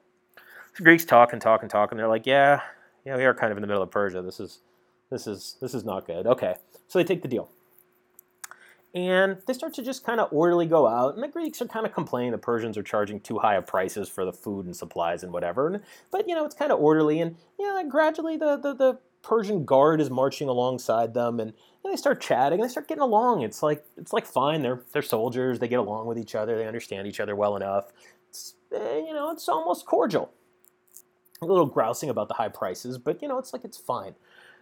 The 0.77 0.83
Greeks 0.83 1.03
talk 1.03 1.33
and 1.33 1.41
talk 1.41 1.61
and 1.61 1.69
talk, 1.69 1.91
and 1.91 1.99
they're 1.99 2.07
like, 2.07 2.25
"Yeah, 2.25 2.61
yeah, 3.05 3.17
we 3.17 3.25
are 3.25 3.33
kind 3.33 3.51
of 3.51 3.57
in 3.57 3.61
the 3.61 3.67
middle 3.67 3.83
of 3.83 3.91
Persia. 3.91 4.21
This 4.21 4.39
is, 4.39 4.59
this 5.09 5.27
is, 5.27 5.57
this 5.59 5.73
is 5.73 5.83
not 5.83 6.07
good." 6.07 6.25
Okay, 6.25 6.55
so 6.87 6.99
they 6.99 7.03
take 7.03 7.21
the 7.21 7.27
deal, 7.27 7.49
and 8.95 9.37
they 9.47 9.53
start 9.53 9.73
to 9.73 9.83
just 9.83 10.05
kind 10.05 10.21
of 10.21 10.31
orderly 10.31 10.65
go 10.65 10.87
out. 10.87 11.15
And 11.15 11.23
the 11.23 11.27
Greeks 11.27 11.61
are 11.61 11.67
kind 11.67 11.85
of 11.85 11.93
complaining 11.93 12.31
the 12.31 12.37
Persians 12.37 12.77
are 12.77 12.83
charging 12.83 13.19
too 13.19 13.39
high 13.39 13.55
of 13.55 13.67
prices 13.67 14.07
for 14.07 14.23
the 14.23 14.31
food 14.31 14.65
and 14.65 14.75
supplies 14.75 15.23
and 15.23 15.33
whatever. 15.33 15.67
And, 15.67 15.83
but 16.11 16.29
you 16.29 16.35
know, 16.35 16.45
it's 16.45 16.55
kind 16.55 16.71
of 16.71 16.79
orderly, 16.79 17.19
and 17.19 17.35
know, 17.59 17.83
gradually 17.89 18.37
the 18.37 18.55
the, 18.57 18.73
the 18.73 18.99
Persian 19.23 19.65
guard 19.65 20.01
is 20.01 20.09
marching 20.09 20.47
alongside 20.47 21.13
them, 21.13 21.39
and 21.39 21.53
they 21.83 21.95
start 21.95 22.21
chatting 22.21 22.59
and 22.59 22.67
they 22.67 22.71
start 22.71 22.87
getting 22.87 23.01
along. 23.01 23.41
It's 23.41 23.61
like 23.61 23.85
it's 23.97 24.13
like 24.13 24.25
fine. 24.25 24.61
They're 24.61 24.81
they're 24.93 25.01
soldiers. 25.01 25.59
They 25.59 25.67
get 25.67 25.79
along 25.79 26.07
with 26.07 26.17
each 26.17 26.35
other. 26.35 26.57
They 26.57 26.67
understand 26.67 27.07
each 27.07 27.19
other 27.19 27.35
well 27.35 27.55
enough. 27.55 27.91
It's 28.29 28.55
eh, 28.73 28.97
you 28.97 29.13
know 29.13 29.31
it's 29.31 29.47
almost 29.47 29.85
cordial. 29.85 30.31
A 31.41 31.45
little 31.45 31.65
grousing 31.65 32.09
about 32.09 32.27
the 32.27 32.35
high 32.35 32.49
prices, 32.49 32.97
but 32.97 33.21
you 33.21 33.27
know 33.27 33.37
it's 33.37 33.53
like 33.53 33.63
it's 33.63 33.77
fine. 33.77 34.15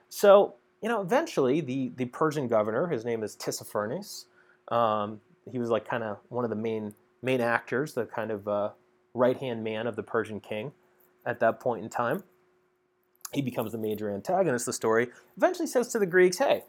So 0.10 0.56
you 0.82 0.90
know 0.90 1.02
eventually 1.02 1.62
the 1.62 1.92
the 1.96 2.06
Persian 2.06 2.48
governor, 2.48 2.88
his 2.88 3.06
name 3.06 3.24
is 3.24 3.36
Tissaphernes. 3.36 4.26
Um, 4.70 5.20
he 5.50 5.60
was 5.60 5.70
like 5.70 5.88
kind 5.88 6.04
of 6.04 6.18
one 6.30 6.44
of 6.44 6.50
the 6.50 6.56
main 6.56 6.94
main 7.22 7.42
actors, 7.42 7.94
the 7.94 8.06
kind 8.06 8.32
of 8.32 8.48
uh, 8.48 8.70
right 9.14 9.38
hand 9.38 9.64
man 9.64 9.88
of 9.88 9.96
the 9.96 10.04
Persian 10.04 10.40
king 10.40 10.72
at 11.26 11.40
that 11.40 11.60
point 11.60 11.84
in 11.84 11.90
time. 11.90 12.24
He 13.32 13.42
becomes 13.42 13.72
the 13.72 13.78
major 13.78 14.10
antagonist 14.10 14.64
of 14.64 14.68
the 14.68 14.74
story. 14.74 15.10
Eventually 15.38 15.68
says 15.68 15.88
to 15.90 16.00
the 16.00 16.06
Greeks, 16.06 16.38
"Hey, 16.38 16.64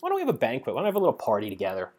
why 0.00 0.08
don't 0.08 0.16
we 0.16 0.22
have 0.22 0.34
a 0.34 0.38
banquet? 0.38 0.74
Why 0.74 0.80
don't 0.80 0.84
we 0.84 0.88
have 0.88 0.96
a 0.96 1.00
little 1.00 1.14
party 1.14 1.48
together? 1.48 1.92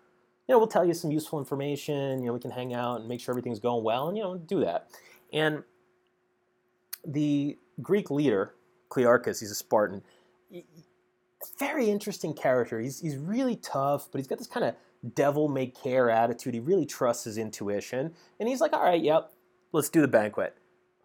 You 0.48 0.54
know, 0.54 0.60
we'll 0.60 0.68
tell 0.68 0.86
you 0.86 0.94
some 0.94 1.12
useful 1.12 1.40
information. 1.40 2.20
You 2.20 2.28
know, 2.28 2.34
we 2.34 2.40
can 2.40 2.52
hang 2.52 2.74
out 2.74 3.00
and 3.00 3.10
make 3.10 3.20
sure 3.20 3.32
everything's 3.32 3.60
going 3.60 3.84
well, 3.84 4.08
and 4.08 4.18
you 4.18 4.24
know, 4.24 4.38
do 4.38 4.60
that. 4.64 4.90
And 5.34 5.64
the 7.04 7.58
Greek 7.82 8.12
leader, 8.12 8.54
Clearchus, 8.90 9.40
he's 9.40 9.52
a 9.52 9.56
Spartan. 9.56 10.04
Very 11.60 11.90
interesting 11.90 12.34
character. 12.34 12.80
He's 12.80 13.00
he's 13.00 13.18
really 13.18 13.56
tough, 13.56 14.10
but 14.12 14.20
he's 14.20 14.28
got 14.28 14.38
this 14.38 14.48
kind 14.48 14.66
of 14.66 14.76
devil 15.16 15.48
may 15.48 15.68
care 15.68 16.10
attitude. 16.10 16.54
He 16.54 16.60
really 16.60 16.86
trusts 16.86 17.24
his 17.24 17.38
intuition, 17.38 18.14
and 18.40 18.50
he's 18.50 18.62
like, 18.62 18.74
"All 18.74 18.84
right, 18.84 19.02
yep, 19.02 19.32
let's 19.72 19.90
do 19.90 20.02
the 20.02 20.08
banquet." 20.08 20.56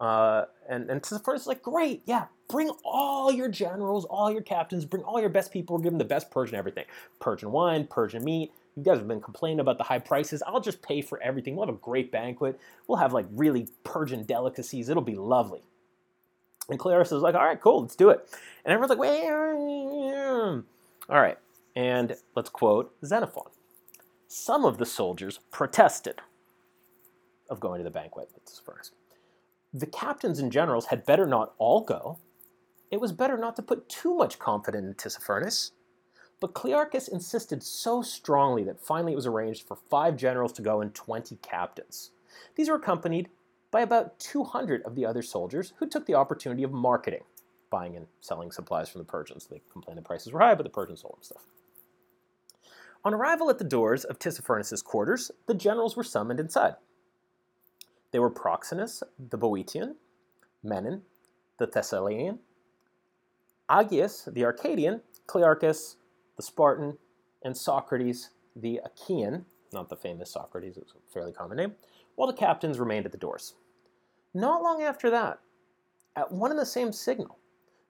Uh, 0.01 0.45
and 0.67 0.89
and 0.89 1.01
Tissaphernes 1.01 1.35
is 1.35 1.47
like, 1.47 1.61
"Great, 1.61 2.01
yeah, 2.05 2.25
Bring 2.51 2.69
all 2.83 3.31
your 3.31 3.47
generals, 3.47 4.03
all 4.03 4.29
your 4.29 4.41
captains, 4.41 4.83
bring 4.83 5.03
all 5.03 5.21
your 5.21 5.29
best 5.29 5.53
people, 5.53 5.77
give 5.77 5.93
them 5.93 5.97
the 5.97 6.03
best 6.03 6.29
Persian 6.29 6.57
everything. 6.57 6.83
Persian 7.21 7.49
wine, 7.53 7.87
Persian 7.87 8.25
meat. 8.25 8.51
You 8.75 8.83
guys 8.83 8.97
have 8.97 9.07
been 9.07 9.21
complaining 9.21 9.61
about 9.61 9.77
the 9.77 9.85
high 9.85 9.99
prices. 9.99 10.43
I'll 10.45 10.59
just 10.59 10.81
pay 10.81 11.01
for 11.01 11.21
everything. 11.23 11.55
We'll 11.55 11.65
have 11.67 11.75
a 11.75 11.77
great 11.77 12.11
banquet. 12.11 12.59
We'll 12.87 12.97
have 12.97 13.13
like 13.13 13.25
really 13.31 13.69
Persian 13.85 14.23
delicacies. 14.23 14.89
It'll 14.89 15.01
be 15.01 15.15
lovely. 15.15 15.63
And 16.67 16.77
Clearchus 16.77 17.13
is 17.13 17.23
like, 17.23 17.35
all 17.35 17.45
right, 17.45 17.59
cool, 17.59 17.83
let's 17.83 17.95
do 17.95 18.09
it. 18.09 18.27
And 18.65 18.73
everyone's 18.73 18.89
like, 18.89 18.99
wait, 18.99 19.29
all 19.29 20.63
right. 21.09 21.37
And 21.77 22.17
let's 22.35 22.49
quote 22.49 22.93
Xenophon. 23.05 23.49
Some 24.27 24.65
of 24.65 24.77
the 24.77 24.85
soldiers 24.85 25.39
protested 25.51 26.19
of 27.49 27.61
going 27.61 27.79
to 27.79 27.85
the 27.85 27.91
banquet. 27.91 28.29
That's 28.33 28.59
first. 28.59 28.91
The 29.73 29.85
captains 29.85 30.39
and 30.39 30.51
generals 30.51 30.87
had 30.87 31.05
better 31.05 31.25
not 31.25 31.53
all 31.57 31.81
go, 31.81 32.19
it 32.91 32.99
was 32.99 33.13
better 33.13 33.37
not 33.37 33.55
to 33.55 33.61
put 33.61 33.87
too 33.87 34.13
much 34.15 34.37
confidence 34.37 34.85
in 34.85 34.93
Tissaphernes. 34.95 35.71
But 36.41 36.53
Clearchus 36.53 37.07
insisted 37.07 37.63
so 37.63 38.01
strongly 38.01 38.63
that 38.65 38.81
finally 38.81 39.13
it 39.13 39.15
was 39.15 39.27
arranged 39.27 39.65
for 39.65 39.77
five 39.89 40.17
generals 40.17 40.51
to 40.53 40.61
go 40.61 40.81
and 40.81 40.93
20 40.93 41.37
captains. 41.37 42.11
These 42.55 42.67
were 42.67 42.75
accompanied 42.75 43.29
by 43.69 43.81
about 43.81 44.19
200 44.19 44.81
of 44.83 44.95
the 44.95 45.05
other 45.05 45.21
soldiers 45.21 45.71
who 45.77 45.87
took 45.87 46.05
the 46.05 46.15
opportunity 46.15 46.63
of 46.63 46.73
marketing, 46.73 47.23
buying 47.69 47.95
and 47.95 48.07
selling 48.19 48.51
supplies 48.51 48.89
from 48.89 48.99
the 48.99 49.05
Persians. 49.05 49.47
They 49.47 49.61
complained 49.71 49.97
the 49.97 50.03
prices 50.03 50.33
were 50.33 50.41
high, 50.41 50.55
but 50.55 50.63
the 50.63 50.69
Persians 50.69 51.01
sold 51.01 51.15
them 51.15 51.23
stuff. 51.23 51.45
On 53.05 53.13
arrival 53.13 53.49
at 53.49 53.57
the 53.57 53.63
doors 53.63 54.03
of 54.03 54.19
Tissaphernes' 54.19 54.83
quarters, 54.83 55.31
the 55.47 55.53
generals 55.53 55.95
were 55.95 56.03
summoned 56.03 56.39
inside. 56.39 56.75
They 58.11 58.19
were 58.19 58.29
Proxenus, 58.29 59.03
the 59.17 59.37
Boeotian, 59.37 59.95
Menon, 60.63 61.01
the 61.57 61.67
Thessalian, 61.67 62.39
Agias, 63.69 64.31
the 64.33 64.43
Arcadian, 64.43 65.01
Clearchus, 65.27 65.95
the 66.35 66.43
Spartan, 66.43 66.97
and 67.43 67.55
Socrates, 67.55 68.31
the 68.55 68.81
Achaean, 68.83 69.45
not 69.71 69.89
the 69.89 69.95
famous 69.95 70.31
Socrates, 70.31 70.77
it's 70.77 70.91
a 70.91 71.13
fairly 71.13 71.31
common 71.31 71.57
name, 71.57 71.75
while 72.15 72.27
the 72.27 72.37
captains 72.37 72.79
remained 72.79 73.05
at 73.05 73.11
the 73.11 73.17
doors. 73.17 73.53
Not 74.33 74.61
long 74.61 74.81
after 74.81 75.09
that, 75.09 75.39
at 76.15 76.31
one 76.31 76.51
and 76.51 76.59
the 76.59 76.65
same 76.65 76.91
signal, 76.91 77.37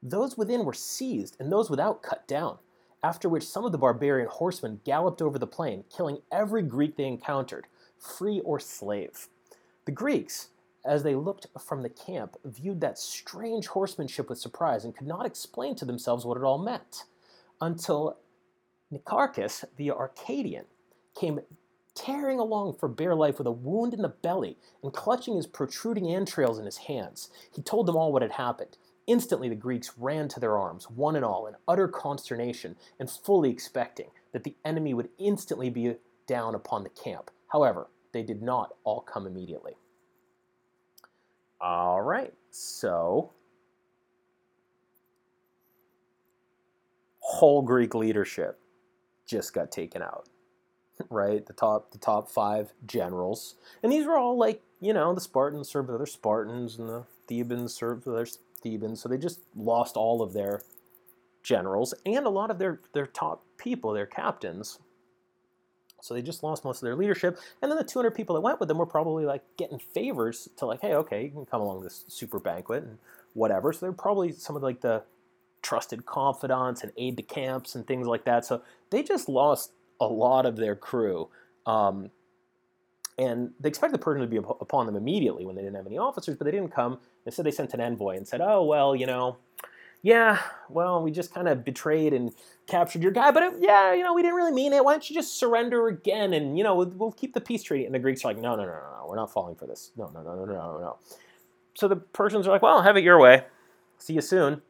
those 0.03 0.37
within 0.37 0.65
were 0.65 0.73
seized 0.73 1.37
and 1.39 1.51
those 1.51 1.69
without 1.69 2.03
cut 2.03 2.27
down, 2.27 2.57
after 3.03 3.27
which 3.27 3.47
some 3.47 3.65
of 3.65 3.71
the 3.71 3.77
barbarian 3.77 4.29
horsemen 4.29 4.79
galloped 4.85 5.21
over 5.21 5.39
the 5.39 5.47
plain, 5.47 5.83
killing 5.95 6.19
every 6.31 6.61
Greek 6.61 6.95
they 6.95 7.05
encountered, 7.05 7.65
free 7.97 8.39
or 8.41 8.59
slave. 8.59 9.27
The 9.85 9.91
Greeks, 9.91 10.50
as 10.85 11.03
they 11.03 11.15
looked 11.15 11.47
from 11.59 11.81
the 11.81 11.89
camp, 11.89 12.38
viewed 12.45 12.81
that 12.81 13.00
strange 13.00 13.67
horsemanship 13.67 14.29
with 14.29 14.39
surprise 14.39 14.85
and 14.85 14.95
could 14.95 15.07
not 15.07 15.25
explain 15.25 15.75
to 15.75 15.85
themselves 15.85 16.25
what 16.25 16.38
it 16.38 16.43
all 16.43 16.57
meant 16.57 17.05
until 17.59 18.17
Nicarchus, 18.91 19.65
the 19.77 19.91
Arcadian, 19.91 20.65
came 21.15 21.39
tearing 21.95 22.39
along 22.39 22.73
for 22.73 22.88
bare 22.88 23.15
life 23.15 23.38
with 23.38 23.47
a 23.47 23.51
wound 23.51 23.93
in 23.93 24.01
the 24.01 24.09
belly 24.09 24.57
and 24.83 24.93
clutching 24.93 25.35
his 25.35 25.47
protruding 25.47 26.07
entrails 26.13 26.59
in 26.59 26.65
his 26.65 26.77
hands. 26.77 27.29
He 27.53 27.61
told 27.61 27.85
them 27.85 27.95
all 27.97 28.13
what 28.13 28.21
had 28.21 28.33
happened. 28.33 28.77
Instantly, 29.07 29.50
the 29.50 29.55
Greeks 29.55 29.91
ran 29.97 30.27
to 30.29 30.39
their 30.39 30.57
arms, 30.57 30.89
one 30.89 31.15
and 31.15 31.25
all, 31.25 31.47
in 31.47 31.55
utter 31.67 31.88
consternation 31.88 32.75
and 33.00 33.09
fully 33.09 33.50
expecting 33.50 34.09
that 34.31 34.43
the 34.43 34.55
enemy 34.63 34.93
would 34.93 35.09
instantly 35.17 35.69
be 35.69 35.95
down 36.27 36.55
upon 36.55 36.83
the 36.83 36.89
camp. 36.89 37.31
However, 37.47 37.88
they 38.12 38.24
did 38.24 38.41
not 38.41 38.74
all 38.84 39.01
come 39.01 39.25
immediately. 39.25 39.74
All 41.60 42.01
right, 42.01 42.34
so 42.50 43.32
whole 47.20 47.62
Greek 47.62 47.94
leadership 47.94 48.60
just 49.25 49.53
got 49.53 49.72
taken 49.72 50.01
out, 50.01 50.27
right? 51.10 51.46
The 51.46 51.53
top 51.53 51.91
the 51.91 51.98
top 51.98 52.30
five 52.30 52.74
generals, 52.86 53.56
and 53.84 53.91
these 53.91 54.06
were 54.06 54.18
all 54.18 54.38
like 54.38 54.62
you 54.80 54.94
know 54.94 55.13
the 55.13 55.22
Spartans 55.22 55.70
served 55.70 55.88
with 55.88 55.96
other 55.96 56.06
Spartans, 56.06 56.80
and 56.80 56.89
the 56.89 57.03
Thebans 57.27 57.74
served 57.74 58.06
with 58.06 58.15
other 58.15 58.27
Thebans, 58.62 59.01
so 59.01 59.08
they 59.08 59.18
just 59.18 59.39
lost 59.56 59.96
all 59.96 60.22
of 60.22 60.34
their 60.34 60.62
generals 61.44 61.94
and 62.06 62.25
a 62.25 62.30
lot 62.30 62.51
of 62.51 62.60
their 62.60 62.80
their 62.94 63.08
top 63.08 63.44
people, 63.58 63.94
their 63.94 64.06
captains. 64.06 64.80
So 66.01 66.13
they 66.13 66.22
just 66.22 66.43
lost 66.43 66.65
most 66.65 66.77
of 66.77 66.86
their 66.86 66.96
leadership, 66.96 67.38
and 67.62 67.72
then 67.72 67.77
the 67.77 67.84
200 67.84 68.12
people 68.12 68.36
that 68.36 68.41
went 68.41 68.60
with 68.60 68.67
them 68.67 68.77
were 68.77 68.86
probably 68.86 69.25
like 69.25 69.43
getting 69.58 69.79
favors 69.79 70.50
to 70.58 70.65
like, 70.65 70.81
hey, 70.81 70.93
okay, 70.96 71.24
you 71.24 71.29
can 71.29 71.46
come 71.46 71.62
along 71.62 71.81
this 71.81 72.05
super 72.08 72.39
banquet 72.39 72.84
and 72.84 72.98
whatever. 73.34 73.72
So 73.72 73.86
they're 73.86 73.93
probably 73.93 74.31
some 74.31 74.55
of 74.55 74.63
like 74.63 74.81
the 74.81 75.03
trusted 75.62 76.05
confidants 76.05 76.81
and 76.84 76.91
aide 76.98 77.15
de 77.15 77.24
camps 77.24 77.75
and 77.75 77.86
things 77.86 78.08
like 78.08 78.25
that. 78.25 78.46
So 78.46 78.62
they 78.89 79.03
just 79.03 79.29
lost 79.29 79.72
a 80.00 80.08
lot 80.08 80.46
of 80.46 80.58
their 80.58 80.75
crew. 80.75 81.29
Um, 81.65 82.10
and 83.17 83.51
they 83.60 83.70
expected 83.70 83.93
the 84.00 84.03
Persians 84.03 84.25
to 84.25 84.27
be 84.29 84.38
upon 84.38 84.88
them 84.88 84.96
immediately 84.96 85.46
when 85.46 85.55
they 85.55 85.62
didn't 85.62 85.75
have 85.75 85.86
any 85.86 85.98
officers, 85.98 86.36
but 86.38 86.46
they 86.46 86.51
didn't 86.51 86.74
come. 86.74 87.00
Instead, 87.25 87.46
they 87.46 87.51
sent 87.51 87.74
an 87.74 87.81
envoy 87.81 88.17
and 88.17 88.27
said, 88.27 88.41
"Oh 88.41 88.63
well, 88.63 88.96
you 88.96 89.05
know, 89.05 89.38
yeah, 90.01 90.39
well, 90.70 91.01
we 91.03 91.12
just 91.12 91.34
kind 91.34 91.48
of 91.48 91.63
betrayed 91.63 92.13
and 92.13 92.34
captured 92.67 93.03
your 93.03 93.12
guy, 93.12 93.31
but 93.31 93.43
it, 93.43 93.53
yeah, 93.60 93.93
you 93.93 94.03
know, 94.03 94.13
we 94.13 94.22
didn't 94.22 94.36
really 94.36 94.51
mean 94.51 94.74
it. 94.74 94.84
Why 94.84 94.93
don't 94.93 95.10
you 95.10 95.13
just 95.13 95.38
surrender 95.38 95.88
again, 95.88 96.34
and 96.34 96.58
you 96.58 96.63
know, 96.63 96.75
we'll, 96.75 96.89
we'll 96.89 97.12
keep 97.12 97.34
the 97.34 97.41
peace 97.41 97.63
treaty?" 97.63 97.86
And 97.86 97.93
the 97.93 98.00
Greeks 98.00 98.25
are 98.25 98.29
like, 98.29 98.38
"No, 98.38 98.55
no, 98.55 98.63
no, 98.63 98.72
no, 98.72 98.79
no, 99.00 99.05
we're 99.08 99.15
not 99.15 99.31
falling 99.31 99.55
for 99.55 99.67
this. 99.67 99.91
No, 99.96 100.10
no, 100.13 100.22
no, 100.24 100.36
no, 100.36 100.46
no, 100.46 100.53
no, 100.53 100.79
no." 100.79 100.98
So 101.75 101.88
the 101.88 101.98
Persians 101.98 102.48
are 102.48 102.51
like, 102.51 102.62
"Well, 102.62 102.81
have 102.81 102.98
it 102.98 103.03
your 103.03 103.20
way. 103.20 103.43
See 103.98 104.13
you 104.13 104.22
soon." 104.22 104.62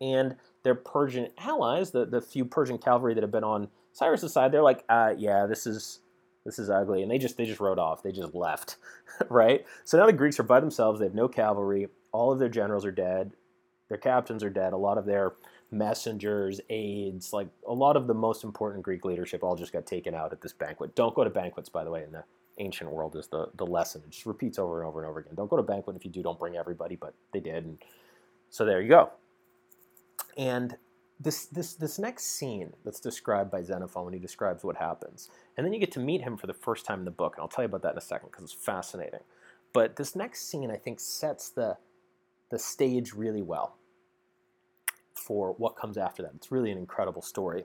And 0.00 0.36
their 0.62 0.74
Persian 0.74 1.28
allies, 1.38 1.90
the, 1.90 2.04
the 2.04 2.20
few 2.20 2.44
Persian 2.44 2.78
cavalry 2.78 3.14
that 3.14 3.22
have 3.22 3.32
been 3.32 3.44
on 3.44 3.68
Cyrus's 3.92 4.32
side, 4.32 4.52
they're 4.52 4.62
like, 4.62 4.84
uh, 4.88 5.14
yeah, 5.16 5.46
this 5.46 5.66
is 5.66 6.00
this 6.44 6.58
is 6.58 6.70
ugly, 6.70 7.02
and 7.02 7.10
they 7.10 7.18
just 7.18 7.36
they 7.36 7.44
just 7.44 7.60
rode 7.60 7.78
off. 7.78 8.02
They 8.02 8.12
just 8.12 8.34
left, 8.34 8.76
right? 9.28 9.64
So 9.84 9.98
now 9.98 10.06
the 10.06 10.12
Greeks 10.12 10.38
are 10.38 10.44
by 10.44 10.60
themselves. 10.60 11.00
They 11.00 11.06
have 11.06 11.14
no 11.14 11.28
cavalry. 11.28 11.88
All 12.12 12.32
of 12.32 12.38
their 12.38 12.48
generals 12.48 12.84
are 12.84 12.92
dead. 12.92 13.32
Their 13.88 13.98
captains 13.98 14.42
are 14.42 14.50
dead. 14.50 14.72
A 14.72 14.76
lot 14.76 14.98
of 14.98 15.06
their 15.06 15.32
messengers, 15.70 16.60
aides, 16.70 17.32
like 17.32 17.48
a 17.66 17.72
lot 17.72 17.96
of 17.96 18.06
the 18.06 18.14
most 18.14 18.44
important 18.44 18.82
Greek 18.82 19.04
leadership, 19.04 19.42
all 19.42 19.56
just 19.56 19.72
got 19.72 19.86
taken 19.86 20.14
out 20.14 20.32
at 20.32 20.40
this 20.40 20.52
banquet. 20.52 20.94
Don't 20.94 21.14
go 21.14 21.24
to 21.24 21.30
banquets, 21.30 21.68
by 21.68 21.84
the 21.84 21.90
way, 21.90 22.04
in 22.04 22.12
the 22.12 22.24
ancient 22.58 22.90
world 22.90 23.16
is 23.16 23.28
the 23.28 23.48
the 23.56 23.66
lesson. 23.66 24.02
It 24.04 24.10
just 24.10 24.26
repeats 24.26 24.58
over 24.58 24.80
and 24.80 24.88
over 24.88 25.00
and 25.00 25.08
over 25.08 25.20
again. 25.20 25.34
Don't 25.34 25.48
go 25.48 25.56
to 25.56 25.62
banquet 25.62 25.96
if 25.96 26.04
you 26.04 26.10
do. 26.10 26.22
Don't 26.22 26.38
bring 26.38 26.56
everybody, 26.56 26.96
but 26.96 27.14
they 27.32 27.40
did, 27.40 27.64
and 27.64 27.78
so 28.50 28.64
there 28.64 28.80
you 28.80 28.88
go. 28.88 29.10
And 30.36 30.76
this, 31.20 31.46
this, 31.46 31.74
this 31.74 31.98
next 31.98 32.26
scene 32.26 32.72
that's 32.84 33.00
described 33.00 33.50
by 33.50 33.62
Xenophon 33.62 34.04
when 34.04 34.14
he 34.14 34.20
describes 34.20 34.62
what 34.62 34.76
happens, 34.76 35.30
and 35.56 35.66
then 35.66 35.72
you 35.72 35.80
get 35.80 35.90
to 35.92 36.00
meet 36.00 36.22
him 36.22 36.36
for 36.36 36.46
the 36.46 36.54
first 36.54 36.86
time 36.86 37.00
in 37.00 37.04
the 37.04 37.10
book, 37.10 37.34
and 37.36 37.42
I'll 37.42 37.48
tell 37.48 37.64
you 37.64 37.66
about 37.66 37.82
that 37.82 37.92
in 37.92 37.98
a 37.98 38.02
second 38.02 38.30
because 38.30 38.44
it's 38.44 38.52
fascinating. 38.52 39.20
But 39.72 39.96
this 39.96 40.14
next 40.14 40.48
scene, 40.48 40.70
I 40.70 40.76
think, 40.76 41.00
sets 41.00 41.50
the, 41.50 41.76
the 42.50 42.58
stage 42.58 43.12
really 43.12 43.42
well 43.42 43.77
for 45.18 45.52
what 45.54 45.76
comes 45.76 45.98
after 45.98 46.22
that. 46.22 46.32
It's 46.36 46.52
really 46.52 46.70
an 46.70 46.78
incredible 46.78 47.22
story. 47.22 47.64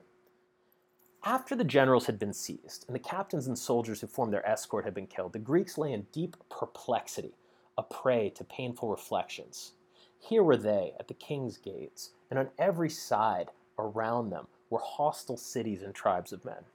After 1.25 1.55
the 1.55 1.63
generals 1.63 2.07
had 2.07 2.19
been 2.19 2.33
seized 2.33 2.83
and 2.87 2.95
the 2.95 2.99
captains 2.99 3.47
and 3.47 3.57
soldiers 3.57 4.01
who 4.01 4.07
formed 4.07 4.33
their 4.33 4.47
escort 4.47 4.83
had 4.83 4.93
been 4.93 5.07
killed, 5.07 5.31
the 5.31 5.39
Greeks 5.39 5.77
lay 5.77 5.93
in 5.93 6.07
deep 6.11 6.35
perplexity, 6.49 7.35
a 7.77 7.83
prey 7.83 8.29
to 8.31 8.43
painful 8.43 8.89
reflections. 8.89 9.71
Here 10.19 10.43
were 10.43 10.57
they 10.57 10.93
at 10.99 11.07
the 11.07 11.13
king's 11.13 11.57
gates, 11.57 12.11
and 12.29 12.37
on 12.37 12.49
every 12.57 12.89
side 12.89 13.51
around 13.79 14.29
them 14.29 14.47
were 14.69 14.79
hostile 14.79 15.37
cities 15.37 15.81
and 15.81 15.95
tribes 15.95 16.33
of 16.33 16.43
men. 16.43 16.65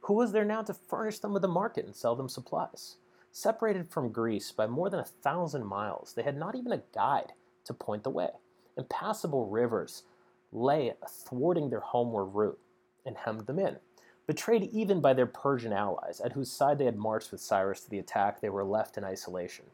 Who 0.00 0.14
was 0.14 0.32
there 0.32 0.44
now 0.44 0.62
to 0.62 0.74
furnish 0.74 1.20
them 1.20 1.32
with 1.32 1.44
a 1.44 1.48
market 1.48 1.84
and 1.84 1.94
sell 1.94 2.16
them 2.16 2.28
supplies? 2.28 2.96
Separated 3.32 3.88
from 3.88 4.12
Greece 4.12 4.52
by 4.52 4.66
more 4.66 4.90
than 4.90 5.00
a 5.00 5.04
thousand 5.04 5.66
miles, 5.66 6.14
they 6.14 6.22
had 6.22 6.36
not 6.36 6.54
even 6.54 6.72
a 6.72 6.82
guide 6.94 7.32
to 7.64 7.74
point 7.74 8.02
the 8.02 8.10
way. 8.10 8.30
Impassable 8.76 9.46
rivers 9.46 10.02
lay 10.54 10.94
thwarting 11.06 11.68
their 11.68 11.80
homeward 11.80 12.34
route 12.34 12.58
and 13.04 13.16
hemmed 13.16 13.46
them 13.46 13.58
in. 13.58 13.76
Betrayed 14.26 14.70
even 14.72 15.02
by 15.02 15.12
their 15.12 15.26
Persian 15.26 15.72
allies, 15.72 16.22
at 16.24 16.32
whose 16.32 16.50
side 16.50 16.78
they 16.78 16.86
had 16.86 16.96
marched 16.96 17.30
with 17.30 17.42
Cyrus 17.42 17.80
to 17.82 17.90
the 17.90 17.98
attack, 17.98 18.40
they 18.40 18.48
were 18.48 18.64
left 18.64 18.96
in 18.96 19.04
isolation 19.04 19.66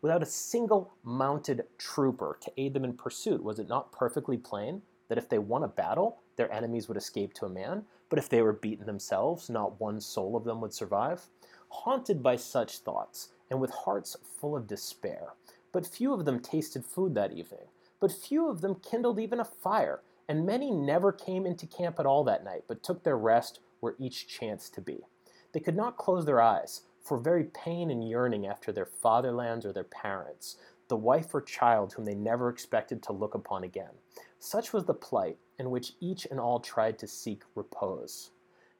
without 0.00 0.22
a 0.22 0.26
single 0.26 0.92
mounted 1.02 1.64
trooper 1.76 2.38
to 2.40 2.52
aid 2.56 2.74
them 2.74 2.84
in 2.84 2.92
pursuit. 2.92 3.42
Was 3.42 3.58
it 3.58 3.68
not 3.68 3.92
perfectly 3.92 4.36
plain 4.36 4.82
that 5.08 5.18
if 5.18 5.28
they 5.28 5.38
won 5.38 5.64
a 5.64 5.68
battle, 5.68 6.20
their 6.36 6.52
enemies 6.52 6.88
would 6.88 6.96
escape 6.96 7.34
to 7.34 7.46
a 7.46 7.50
man? 7.50 7.84
But 8.08 8.18
if 8.18 8.28
they 8.28 8.42
were 8.42 8.52
beaten 8.52 8.86
themselves, 8.86 9.50
not 9.50 9.80
one 9.80 10.00
soul 10.00 10.36
of 10.36 10.44
them 10.44 10.60
would 10.60 10.72
survive? 10.72 11.26
Haunted 11.68 12.22
by 12.22 12.36
such 12.36 12.78
thoughts, 12.78 13.30
and 13.50 13.60
with 13.60 13.70
hearts 13.70 14.16
full 14.22 14.56
of 14.56 14.66
despair, 14.66 15.34
but 15.72 15.86
few 15.86 16.14
of 16.14 16.24
them 16.24 16.40
tasted 16.40 16.84
food 16.84 17.14
that 17.14 17.32
evening, 17.32 17.66
but 18.00 18.12
few 18.12 18.48
of 18.48 18.60
them 18.60 18.76
kindled 18.76 19.18
even 19.18 19.40
a 19.40 19.44
fire, 19.44 20.00
and 20.28 20.44
many 20.44 20.70
never 20.70 21.12
came 21.12 21.46
into 21.46 21.66
camp 21.66 21.98
at 21.98 22.06
all 22.06 22.22
that 22.24 22.44
night, 22.44 22.64
but 22.68 22.82
took 22.82 23.02
their 23.02 23.16
rest 23.16 23.60
where 23.80 23.94
each 23.98 24.28
chanced 24.28 24.74
to 24.74 24.80
be. 24.80 25.06
They 25.52 25.60
could 25.60 25.76
not 25.76 25.96
close 25.96 26.26
their 26.26 26.40
eyes, 26.40 26.82
for 27.02 27.18
very 27.18 27.44
pain 27.44 27.90
and 27.90 28.06
yearning 28.06 28.46
after 28.46 28.70
their 28.70 28.84
fatherlands 28.84 29.64
or 29.64 29.72
their 29.72 29.84
parents, 29.84 30.58
the 30.88 30.96
wife 30.96 31.34
or 31.34 31.40
child 31.40 31.94
whom 31.94 32.04
they 32.04 32.14
never 32.14 32.50
expected 32.50 33.02
to 33.02 33.12
look 33.12 33.34
upon 33.34 33.64
again. 33.64 33.92
Such 34.38 34.72
was 34.72 34.84
the 34.84 34.94
plight 34.94 35.38
in 35.58 35.70
which 35.70 35.94
each 36.00 36.26
and 36.30 36.38
all 36.38 36.60
tried 36.60 36.98
to 36.98 37.06
seek 37.06 37.42
repose. 37.54 38.30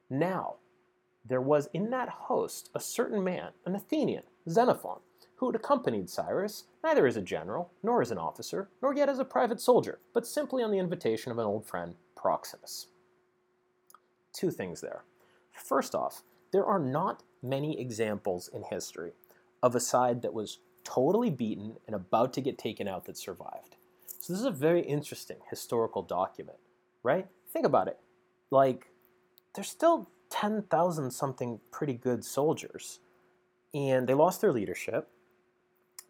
Now, 0.09 0.57
there 1.25 1.41
was 1.41 1.69
in 1.73 1.89
that 1.89 2.09
host 2.09 2.69
a 2.75 2.79
certain 2.79 3.23
man, 3.23 3.51
an 3.65 3.75
Athenian, 3.75 4.23
Xenophon, 4.47 4.99
who 5.39 5.47
had 5.47 5.55
accompanied 5.55 6.09
Cyrus, 6.09 6.65
neither 6.83 7.07
as 7.07 7.15
a 7.15 7.21
general, 7.21 7.71
nor 7.81 8.01
as 8.01 8.11
an 8.11 8.17
officer, 8.17 8.69
nor 8.81 8.93
yet 8.93 9.07
as 9.07 9.19
a 9.19 9.25
private 9.25 9.61
soldier, 9.61 9.99
but 10.13 10.27
simply 10.27 10.61
on 10.61 10.69
the 10.69 10.79
invitation 10.79 11.31
of 11.31 11.37
an 11.37 11.45
old 11.45 11.65
friend, 11.65 11.95
Proxenus. 12.17 12.87
Two 14.33 14.51
things 14.51 14.81
there. 14.81 15.05
First 15.53 15.95
off, 15.95 16.23
there 16.51 16.65
are 16.65 16.79
not 16.79 17.23
many 17.41 17.79
examples 17.79 18.49
in 18.53 18.63
history 18.63 19.13
of 19.63 19.75
a 19.75 19.79
side 19.79 20.21
that 20.23 20.33
was 20.33 20.59
totally 20.83 21.29
beaten 21.29 21.77
and 21.87 21.95
about 21.95 22.33
to 22.33 22.41
get 22.41 22.57
taken 22.57 22.87
out 22.87 23.05
that 23.05 23.17
survived. 23.17 23.77
So 24.19 24.33
this 24.33 24.41
is 24.41 24.45
a 24.45 24.51
very 24.51 24.81
interesting 24.81 25.37
historical 25.49 26.01
document, 26.01 26.57
right? 27.01 27.27
Think 27.53 27.65
about 27.65 27.87
it. 27.87 27.97
Like, 28.51 28.87
there's 29.55 29.69
still 29.69 30.09
10,000 30.31 31.11
something 31.11 31.61
pretty 31.71 31.93
good 31.93 32.25
soldiers, 32.25 32.99
and 33.73 34.05
they 34.05 34.13
lost 34.13 34.41
their 34.41 34.51
leadership, 34.51 35.09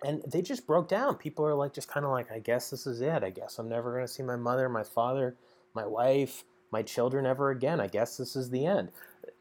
and 0.03 0.23
they 0.27 0.41
just 0.41 0.65
broke 0.65 0.87
down. 0.87 1.15
People 1.15 1.45
are 1.45 1.55
like, 1.55 1.73
just 1.73 1.89
kind 1.89 2.05
of 2.05 2.11
like, 2.11 2.31
I 2.31 2.39
guess 2.39 2.69
this 2.69 2.87
is 2.87 3.01
it. 3.01 3.23
I 3.23 3.29
guess 3.29 3.59
I'm 3.59 3.69
never 3.69 3.91
going 3.91 4.05
to 4.05 4.11
see 4.11 4.23
my 4.23 4.35
mother, 4.35 4.69
my 4.69 4.83
father, 4.83 5.35
my 5.73 5.85
wife, 5.85 6.43
my 6.71 6.81
children 6.81 7.25
ever 7.25 7.49
again. 7.51 7.79
I 7.79 7.87
guess 7.87 8.17
this 8.17 8.35
is 8.35 8.49
the 8.49 8.65
end. 8.65 8.89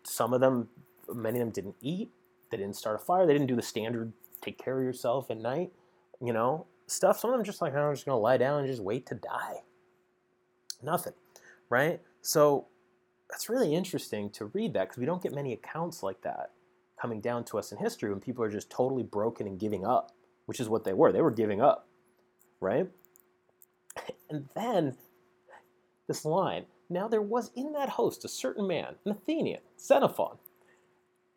Some 0.02 0.32
of 0.32 0.40
them 0.40 0.68
many 1.14 1.38
of 1.38 1.46
them 1.46 1.52
didn't 1.52 1.76
eat. 1.80 2.10
They 2.50 2.56
didn't 2.56 2.76
start 2.76 2.96
a 2.96 2.98
fire. 2.98 3.26
They 3.26 3.32
didn't 3.32 3.48
do 3.48 3.56
the 3.56 3.62
standard 3.62 4.12
take 4.40 4.58
care 4.62 4.78
of 4.78 4.84
yourself 4.84 5.30
at 5.30 5.38
night, 5.38 5.72
you 6.20 6.32
know, 6.32 6.66
stuff. 6.86 7.18
Some 7.18 7.30
of 7.30 7.36
them 7.36 7.44
just 7.44 7.60
like, 7.60 7.74
I'm 7.74 7.92
just 7.92 8.06
going 8.06 8.14
to 8.14 8.20
lie 8.20 8.36
down 8.36 8.60
and 8.60 8.68
just 8.68 8.82
wait 8.82 9.06
to 9.06 9.14
die. 9.14 9.62
Nothing, 10.82 11.14
right? 11.68 12.00
So 12.22 12.66
that's 13.28 13.48
really 13.48 13.74
interesting 13.74 14.30
to 14.30 14.46
read 14.46 14.74
that 14.74 14.84
because 14.84 14.98
we 14.98 15.06
don't 15.06 15.22
get 15.22 15.34
many 15.34 15.52
accounts 15.52 16.02
like 16.02 16.22
that 16.22 16.52
coming 17.00 17.20
down 17.20 17.44
to 17.44 17.58
us 17.58 17.72
in 17.72 17.78
history 17.78 18.10
when 18.10 18.20
people 18.20 18.44
are 18.44 18.50
just 18.50 18.70
totally 18.70 19.02
broken 19.02 19.46
and 19.46 19.58
giving 19.58 19.84
up, 19.84 20.12
which 20.48 20.60
is 20.60 20.68
what 20.68 20.84
they 20.84 20.94
were. 20.94 21.12
They 21.12 21.20
were 21.20 21.30
giving 21.30 21.60
up, 21.60 21.86
right? 22.60 22.88
And 24.30 24.48
then 24.54 24.96
this 26.06 26.24
line 26.24 26.64
now 26.90 27.06
there 27.06 27.22
was 27.22 27.50
in 27.54 27.72
that 27.72 27.90
host 27.90 28.24
a 28.24 28.28
certain 28.28 28.66
man, 28.66 28.94
an 29.04 29.12
Athenian, 29.12 29.60
Xenophon, 29.78 30.38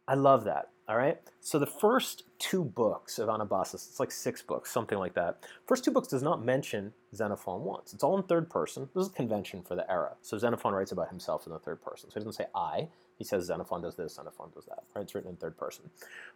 I 0.08 0.16
love 0.16 0.46
that. 0.46 0.70
All 0.88 0.98
right. 0.98 1.18
So 1.40 1.58
the 1.58 1.66
first 1.66 2.24
two 2.38 2.66
books 2.66 3.18
of 3.18 3.30
Anabasis, 3.30 3.88
it's 3.88 4.00
like 4.00 4.12
six 4.12 4.42
books, 4.42 4.72
something 4.72 4.98
like 4.98 5.14
that. 5.14 5.46
First 5.66 5.86
two 5.86 5.92
books 5.92 6.10
does 6.10 6.24
not 6.24 6.44
mention 6.44 6.92
Xenophon 7.16 7.64
once. 7.64 7.94
It's 7.94 8.04
all 8.04 8.18
in 8.18 8.24
third 8.24 8.50
person. 8.50 8.90
This 8.94 9.06
is 9.06 9.10
a 9.12 9.16
convention 9.16 9.62
for 9.62 9.76
the 9.76 9.90
era. 9.90 10.16
So 10.22 10.38
Xenophon 10.38 10.74
writes 10.74 10.92
about 10.92 11.10
himself 11.10 11.46
in 11.46 11.54
the 11.54 11.60
third 11.60 11.82
person. 11.82 12.10
So 12.10 12.16
he 12.16 12.26
doesn't 12.26 12.34
say 12.34 12.48
I. 12.54 12.90
He 13.18 13.24
says 13.24 13.46
Xenophon 13.46 13.82
does 13.82 13.96
this, 13.96 14.16
Xenophon 14.16 14.50
does 14.54 14.66
that. 14.66 14.84
Right? 14.94 15.04
It's 15.04 15.16
written 15.16 15.30
in 15.30 15.38
third 15.38 15.58
person. 15.58 15.90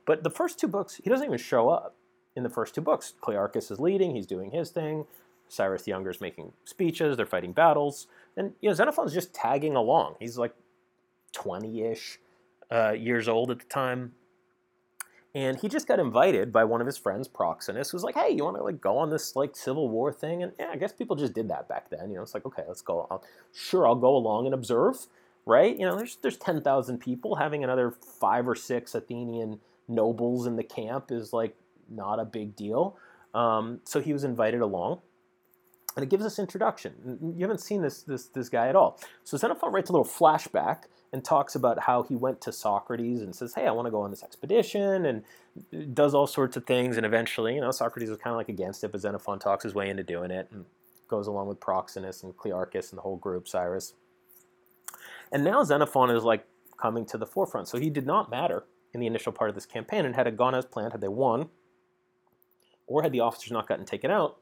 But 0.05 0.23
the 0.23 0.29
first 0.29 0.59
two 0.59 0.67
books, 0.67 0.95
he 1.03 1.09
doesn't 1.09 1.25
even 1.25 1.37
show 1.37 1.67
up 1.67 1.97
in 2.35 2.43
the 2.43 2.49
first 2.49 2.75
two 2.75 2.81
books. 2.81 3.13
Clearchus 3.21 3.71
is 3.71 3.79
leading. 3.79 4.15
He's 4.15 4.27
doing 4.27 4.51
his 4.51 4.69
thing. 4.71 5.05
Cyrus 5.47 5.83
the 5.83 5.91
Younger 5.91 6.09
is 6.09 6.21
making 6.21 6.53
speeches. 6.65 7.17
They're 7.17 7.25
fighting 7.25 7.53
battles. 7.53 8.07
And 8.37 8.53
you 8.61 8.69
know 8.69 8.75
Xenophon's 8.75 9.13
just 9.13 9.33
tagging 9.33 9.75
along. 9.75 10.15
He's 10.19 10.37
like 10.37 10.53
20-ish 11.33 12.19
uh, 12.71 12.91
years 12.93 13.27
old 13.27 13.51
at 13.51 13.59
the 13.59 13.65
time. 13.65 14.13
and 15.35 15.59
he 15.59 15.67
just 15.67 15.87
got 15.87 15.99
invited 15.99 16.53
by 16.53 16.63
one 16.63 16.79
of 16.81 16.87
his 16.87 16.97
friends, 16.97 17.27
Proxenus, 17.27 17.91
who's 17.91 18.03
like, 18.03 18.15
"Hey, 18.15 18.31
you 18.31 18.43
want 18.45 18.55
to 18.57 18.63
like 18.63 18.79
go 18.81 18.97
on 18.97 19.09
this 19.09 19.35
like 19.35 19.55
Civil 19.55 19.89
War 19.89 20.11
thing?" 20.13 20.43
And 20.43 20.53
yeah, 20.59 20.69
I 20.71 20.77
guess 20.77 20.93
people 20.93 21.15
just 21.15 21.33
did 21.33 21.49
that 21.49 21.67
back 21.67 21.89
then. 21.89 22.09
You 22.09 22.17
know, 22.17 22.21
it's 22.23 22.33
like, 22.33 22.45
okay, 22.45 22.63
let's 22.67 22.81
go. 22.81 23.05
I'll, 23.11 23.23
sure, 23.53 23.85
I'll 23.85 23.95
go 23.95 24.15
along 24.15 24.45
and 24.45 24.53
observe, 24.55 25.07
right? 25.45 25.77
You 25.77 25.85
know, 25.85 25.97
there's 25.97 26.17
there's 26.21 26.37
ten 26.37 26.61
thousand 26.61 26.99
people. 26.99 27.35
Having 27.35 27.63
another 27.65 27.91
five 27.91 28.47
or 28.47 28.55
six 28.55 28.95
Athenian 28.95 29.59
nobles 29.87 30.47
in 30.47 30.55
the 30.55 30.63
camp 30.63 31.11
is 31.11 31.33
like 31.33 31.55
not 31.89 32.19
a 32.19 32.25
big 32.25 32.55
deal. 32.55 32.97
Um, 33.33 33.81
so 33.83 33.99
he 33.99 34.13
was 34.13 34.23
invited 34.23 34.61
along, 34.61 35.01
and 35.95 36.03
it 36.03 36.09
gives 36.09 36.25
us 36.25 36.39
introduction. 36.39 37.33
You 37.35 37.41
haven't 37.41 37.59
seen 37.61 37.81
this 37.81 38.03
this 38.03 38.27
this 38.27 38.49
guy 38.49 38.67
at 38.67 38.75
all. 38.75 38.99
So 39.23 39.37
Xenophon 39.37 39.71
writes 39.73 39.89
a 39.89 39.93
little 39.93 40.05
flashback 40.05 40.83
and 41.11 41.23
talks 41.23 41.55
about 41.55 41.79
how 41.81 42.03
he 42.03 42.15
went 42.15 42.41
to 42.41 42.51
Socrates 42.51 43.21
and 43.21 43.35
says, 43.35 43.53
"Hey, 43.53 43.67
I 43.67 43.71
want 43.71 43.87
to 43.87 43.91
go 43.91 44.01
on 44.01 44.11
this 44.11 44.23
expedition," 44.23 45.05
and 45.05 45.93
does 45.93 46.13
all 46.13 46.27
sorts 46.27 46.55
of 46.57 46.65
things. 46.65 46.97
And 46.97 47.05
eventually, 47.05 47.55
you 47.55 47.61
know, 47.61 47.71
Socrates 47.71 48.09
was 48.09 48.17
kind 48.17 48.33
of 48.33 48.37
like 48.37 48.49
against 48.49 48.83
it, 48.83 48.91
but 48.91 49.01
Xenophon 49.01 49.39
talks 49.39 49.63
his 49.63 49.73
way 49.75 49.89
into 49.89 50.03
doing 50.03 50.31
it 50.31 50.47
and 50.51 50.65
goes 51.07 51.27
along 51.27 51.47
with 51.47 51.59
Proxenus 51.59 52.23
and 52.23 52.35
Clearchus 52.35 52.89
and 52.89 52.97
the 52.97 53.01
whole 53.01 53.17
group, 53.17 53.47
Cyrus. 53.47 53.93
And 55.31 55.43
now 55.43 55.63
Xenophon 55.63 56.09
is 56.09 56.23
like 56.23 56.45
coming 56.77 57.05
to 57.05 57.17
the 57.17 57.25
forefront. 57.25 57.67
So 57.67 57.77
he 57.77 57.89
did 57.89 58.05
not 58.05 58.29
matter 58.29 58.65
in 58.93 58.99
the 58.99 59.07
initial 59.07 59.31
part 59.31 59.49
of 59.49 59.55
this 59.55 59.65
campaign, 59.65 60.05
and 60.05 60.15
had 60.15 60.27
it 60.27 60.37
gone 60.37 60.55
as 60.55 60.65
planned, 60.65 60.93
had 60.93 61.01
they 61.01 61.07
won, 61.07 61.49
or 62.87 63.03
had 63.03 63.11
the 63.11 63.19
officers 63.19 63.51
not 63.51 63.67
gotten 63.67 63.85
taken 63.85 64.11
out, 64.11 64.37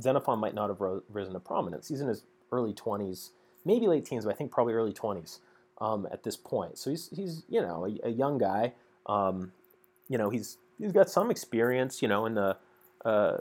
Xenophon 0.00 0.38
might 0.38 0.54
not 0.54 0.68
have 0.68 0.80
ro- 0.80 1.02
risen 1.10 1.34
to 1.34 1.40
prominence. 1.40 1.88
He's 1.88 2.00
in 2.00 2.08
his 2.08 2.22
early 2.52 2.72
20s, 2.72 3.30
maybe 3.64 3.86
late 3.86 4.04
teens, 4.04 4.24
but 4.24 4.34
I 4.34 4.36
think 4.36 4.50
probably 4.50 4.74
early 4.74 4.92
20s 4.92 5.38
um, 5.80 6.06
at 6.12 6.22
this 6.22 6.36
point. 6.36 6.78
So 6.78 6.90
he's, 6.90 7.08
he's 7.14 7.42
you 7.48 7.60
know, 7.60 7.86
a, 7.86 8.08
a 8.08 8.10
young 8.10 8.38
guy. 8.38 8.72
Um, 9.06 9.52
you 10.08 10.18
know, 10.18 10.30
he's, 10.30 10.58
he's 10.78 10.92
got 10.92 11.10
some 11.10 11.30
experience, 11.30 12.02
you 12.02 12.08
know, 12.08 12.26
in 12.26 12.34
the 12.34 12.56
uh, 13.04 13.38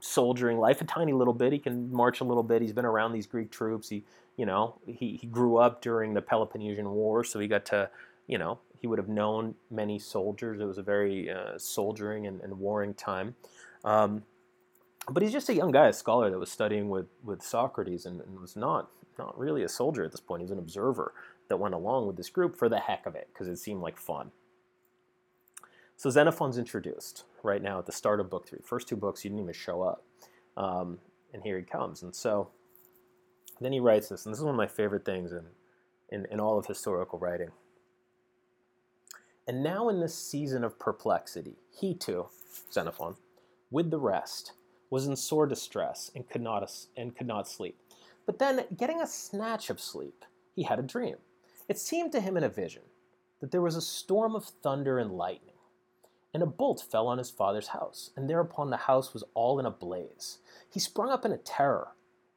soldiering 0.00 0.58
life, 0.58 0.80
a 0.80 0.84
tiny 0.84 1.12
little 1.12 1.34
bit. 1.34 1.52
He 1.52 1.58
can 1.58 1.92
march 1.92 2.20
a 2.20 2.24
little 2.24 2.42
bit. 2.42 2.62
He's 2.62 2.72
been 2.72 2.84
around 2.84 3.12
these 3.12 3.26
Greek 3.26 3.50
troops. 3.50 3.88
He, 3.88 4.04
you 4.36 4.46
know, 4.46 4.76
he, 4.86 5.16
he 5.16 5.26
grew 5.26 5.56
up 5.56 5.80
during 5.80 6.14
the 6.14 6.22
Peloponnesian 6.22 6.90
War, 6.90 7.24
so 7.24 7.38
he 7.38 7.48
got 7.48 7.64
to, 7.66 7.88
you 8.26 8.38
know, 8.38 8.58
he 8.84 8.86
would 8.86 8.98
have 8.98 9.08
known 9.08 9.54
many 9.70 9.98
soldiers. 9.98 10.60
It 10.60 10.66
was 10.66 10.76
a 10.76 10.82
very 10.82 11.30
uh, 11.30 11.56
soldiering 11.56 12.26
and, 12.26 12.42
and, 12.42 12.58
warring 12.58 12.92
time. 12.92 13.34
Um, 13.82 14.24
but 15.08 15.22
he's 15.22 15.32
just 15.32 15.48
a 15.48 15.54
young 15.54 15.70
guy, 15.70 15.88
a 15.88 15.92
scholar 15.94 16.28
that 16.30 16.38
was 16.38 16.52
studying 16.52 16.90
with, 16.90 17.06
with 17.24 17.42
Socrates 17.42 18.04
and, 18.04 18.20
and, 18.20 18.38
was 18.38 18.56
not 18.56 18.90
not 19.18 19.38
really 19.38 19.62
a 19.62 19.70
soldier 19.70 20.04
at 20.04 20.10
this 20.10 20.20
point. 20.20 20.40
He 20.40 20.44
was 20.44 20.50
an 20.50 20.58
observer 20.58 21.14
that 21.48 21.56
went 21.56 21.74
along 21.74 22.06
with 22.06 22.18
this 22.18 22.28
group 22.28 22.58
for 22.58 22.68
the 22.68 22.78
heck 22.78 23.06
of 23.06 23.14
it 23.14 23.28
because 23.32 23.48
it 23.48 23.56
seemed 23.56 23.80
like 23.80 23.96
fun. 23.96 24.32
So 25.96 26.10
Xenophon's 26.10 26.58
introduced 26.58 27.24
right 27.42 27.62
now 27.62 27.78
at 27.78 27.86
the 27.86 27.92
start 27.92 28.20
of 28.20 28.28
book 28.28 28.46
three. 28.46 28.58
First 28.62 28.86
two 28.86 28.96
books, 28.96 29.22
he 29.22 29.30
didn't 29.30 29.44
even 29.44 29.54
show 29.54 29.80
up. 29.80 30.04
Um, 30.58 30.98
and 31.32 31.42
here 31.42 31.56
he 31.56 31.64
comes. 31.64 32.02
And 32.02 32.14
so 32.14 32.50
then 33.62 33.72
he 33.72 33.80
writes 33.80 34.10
this, 34.10 34.26
and 34.26 34.34
this 34.34 34.40
is 34.40 34.44
one 34.44 34.54
of 34.54 34.58
my 34.58 34.66
favorite 34.66 35.06
things 35.06 35.32
in, 35.32 35.44
in, 36.10 36.26
in 36.30 36.38
all 36.38 36.58
of 36.58 36.66
historical 36.66 37.18
writing. 37.18 37.48
And 39.46 39.62
now 39.62 39.88
in 39.88 40.00
this 40.00 40.14
season 40.14 40.64
of 40.64 40.78
perplexity, 40.78 41.56
he 41.70 41.94
too, 41.94 42.26
Xenophon, 42.72 43.16
with 43.70 43.90
the 43.90 43.98
rest, 43.98 44.52
was 44.90 45.06
in 45.06 45.16
sore 45.16 45.46
distress 45.46 46.10
and 46.14 46.28
could 46.28 46.40
not, 46.40 46.70
and 46.96 47.14
could 47.16 47.26
not 47.26 47.48
sleep. 47.48 47.78
But 48.26 48.38
then, 48.38 48.64
getting 48.76 49.02
a 49.02 49.06
snatch 49.06 49.68
of 49.68 49.80
sleep, 49.80 50.24
he 50.54 50.62
had 50.62 50.78
a 50.78 50.82
dream. 50.82 51.16
It 51.68 51.78
seemed 51.78 52.12
to 52.12 52.20
him 52.20 52.36
in 52.36 52.44
a 52.44 52.48
vision 52.48 52.82
that 53.40 53.50
there 53.50 53.60
was 53.60 53.76
a 53.76 53.82
storm 53.82 54.34
of 54.34 54.44
thunder 54.46 54.98
and 54.98 55.12
lightning, 55.12 55.56
and 56.32 56.42
a 56.42 56.46
bolt 56.46 56.82
fell 56.90 57.06
on 57.06 57.18
his 57.18 57.30
father's 57.30 57.68
house, 57.68 58.10
and 58.16 58.30
thereupon 58.30 58.70
the 58.70 58.76
house 58.78 59.12
was 59.12 59.24
all 59.34 59.60
in 59.60 59.66
a 59.66 59.70
blaze. 59.70 60.38
He 60.70 60.80
sprung 60.80 61.10
up 61.10 61.26
in 61.26 61.32
a 61.32 61.38
terror, 61.38 61.88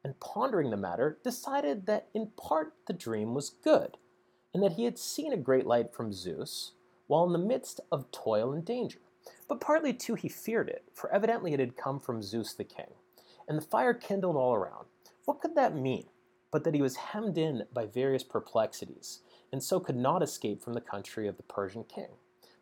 and 0.03 0.19
pondering 0.19 0.71
the 0.71 0.77
matter, 0.77 1.19
decided 1.23 1.85
that 1.85 2.09
in 2.13 2.31
part 2.35 2.73
the 2.85 2.93
dream 2.93 3.33
was 3.33 3.49
good, 3.49 3.97
and 4.53 4.61
that 4.61 4.73
he 4.73 4.83
had 4.83 4.97
seen 4.97 5.31
a 5.31 5.37
great 5.37 5.65
light 5.65 5.93
from 5.93 6.11
Zeus, 6.11 6.73
while 7.07 7.25
in 7.25 7.33
the 7.33 7.39
midst 7.39 7.79
of 7.91 8.11
toil 8.11 8.53
and 8.53 8.63
danger. 8.63 8.99
But 9.47 9.61
partly 9.61 9.93
too 9.93 10.15
he 10.15 10.29
feared 10.29 10.69
it, 10.69 10.83
for 10.93 11.11
evidently 11.11 11.53
it 11.53 11.59
had 11.59 11.75
come 11.75 11.99
from 11.99 12.21
Zeus 12.21 12.53
the 12.53 12.63
king. 12.63 12.93
And 13.47 13.57
the 13.57 13.65
fire 13.65 13.93
kindled 13.93 14.35
all 14.35 14.53
around. 14.53 14.85
What 15.25 15.41
could 15.41 15.55
that 15.55 15.75
mean? 15.75 16.05
But 16.51 16.63
that 16.63 16.73
he 16.73 16.81
was 16.81 16.95
hemmed 16.95 17.37
in 17.37 17.63
by 17.73 17.85
various 17.85 18.23
perplexities, 18.23 19.19
and 19.51 19.61
so 19.61 19.79
could 19.79 19.97
not 19.97 20.23
escape 20.23 20.61
from 20.61 20.73
the 20.73 20.81
country 20.81 21.27
of 21.27 21.37
the 21.37 21.43
Persian 21.43 21.83
king. 21.83 22.09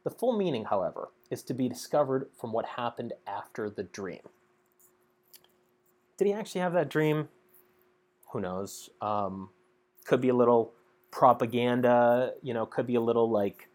The 0.04 0.10
full 0.10 0.38
meaning, 0.38 0.66
however, 0.66 1.10
is 1.32 1.42
to 1.44 1.54
be 1.54 1.68
discovered 1.68 2.30
from 2.40 2.52
what 2.52 2.66
happened 2.66 3.14
after 3.26 3.70
the 3.70 3.84
dream. 3.84 4.22
Did 6.18 6.28
he 6.28 6.34
actually 6.34 6.62
have 6.62 6.74
that 6.74 6.90
dream? 6.90 7.30
Who 8.32 8.40
knows? 8.40 8.90
Um, 9.02 9.50
could 10.06 10.22
be 10.22 10.30
a 10.30 10.36
little 10.36 10.74
propaganda, 11.12 12.34
you 12.42 12.54
know, 12.54 12.66
could 12.66 12.86
be 12.86 12.96
a 12.96 13.02
little 13.02 13.30
like 13.30 13.70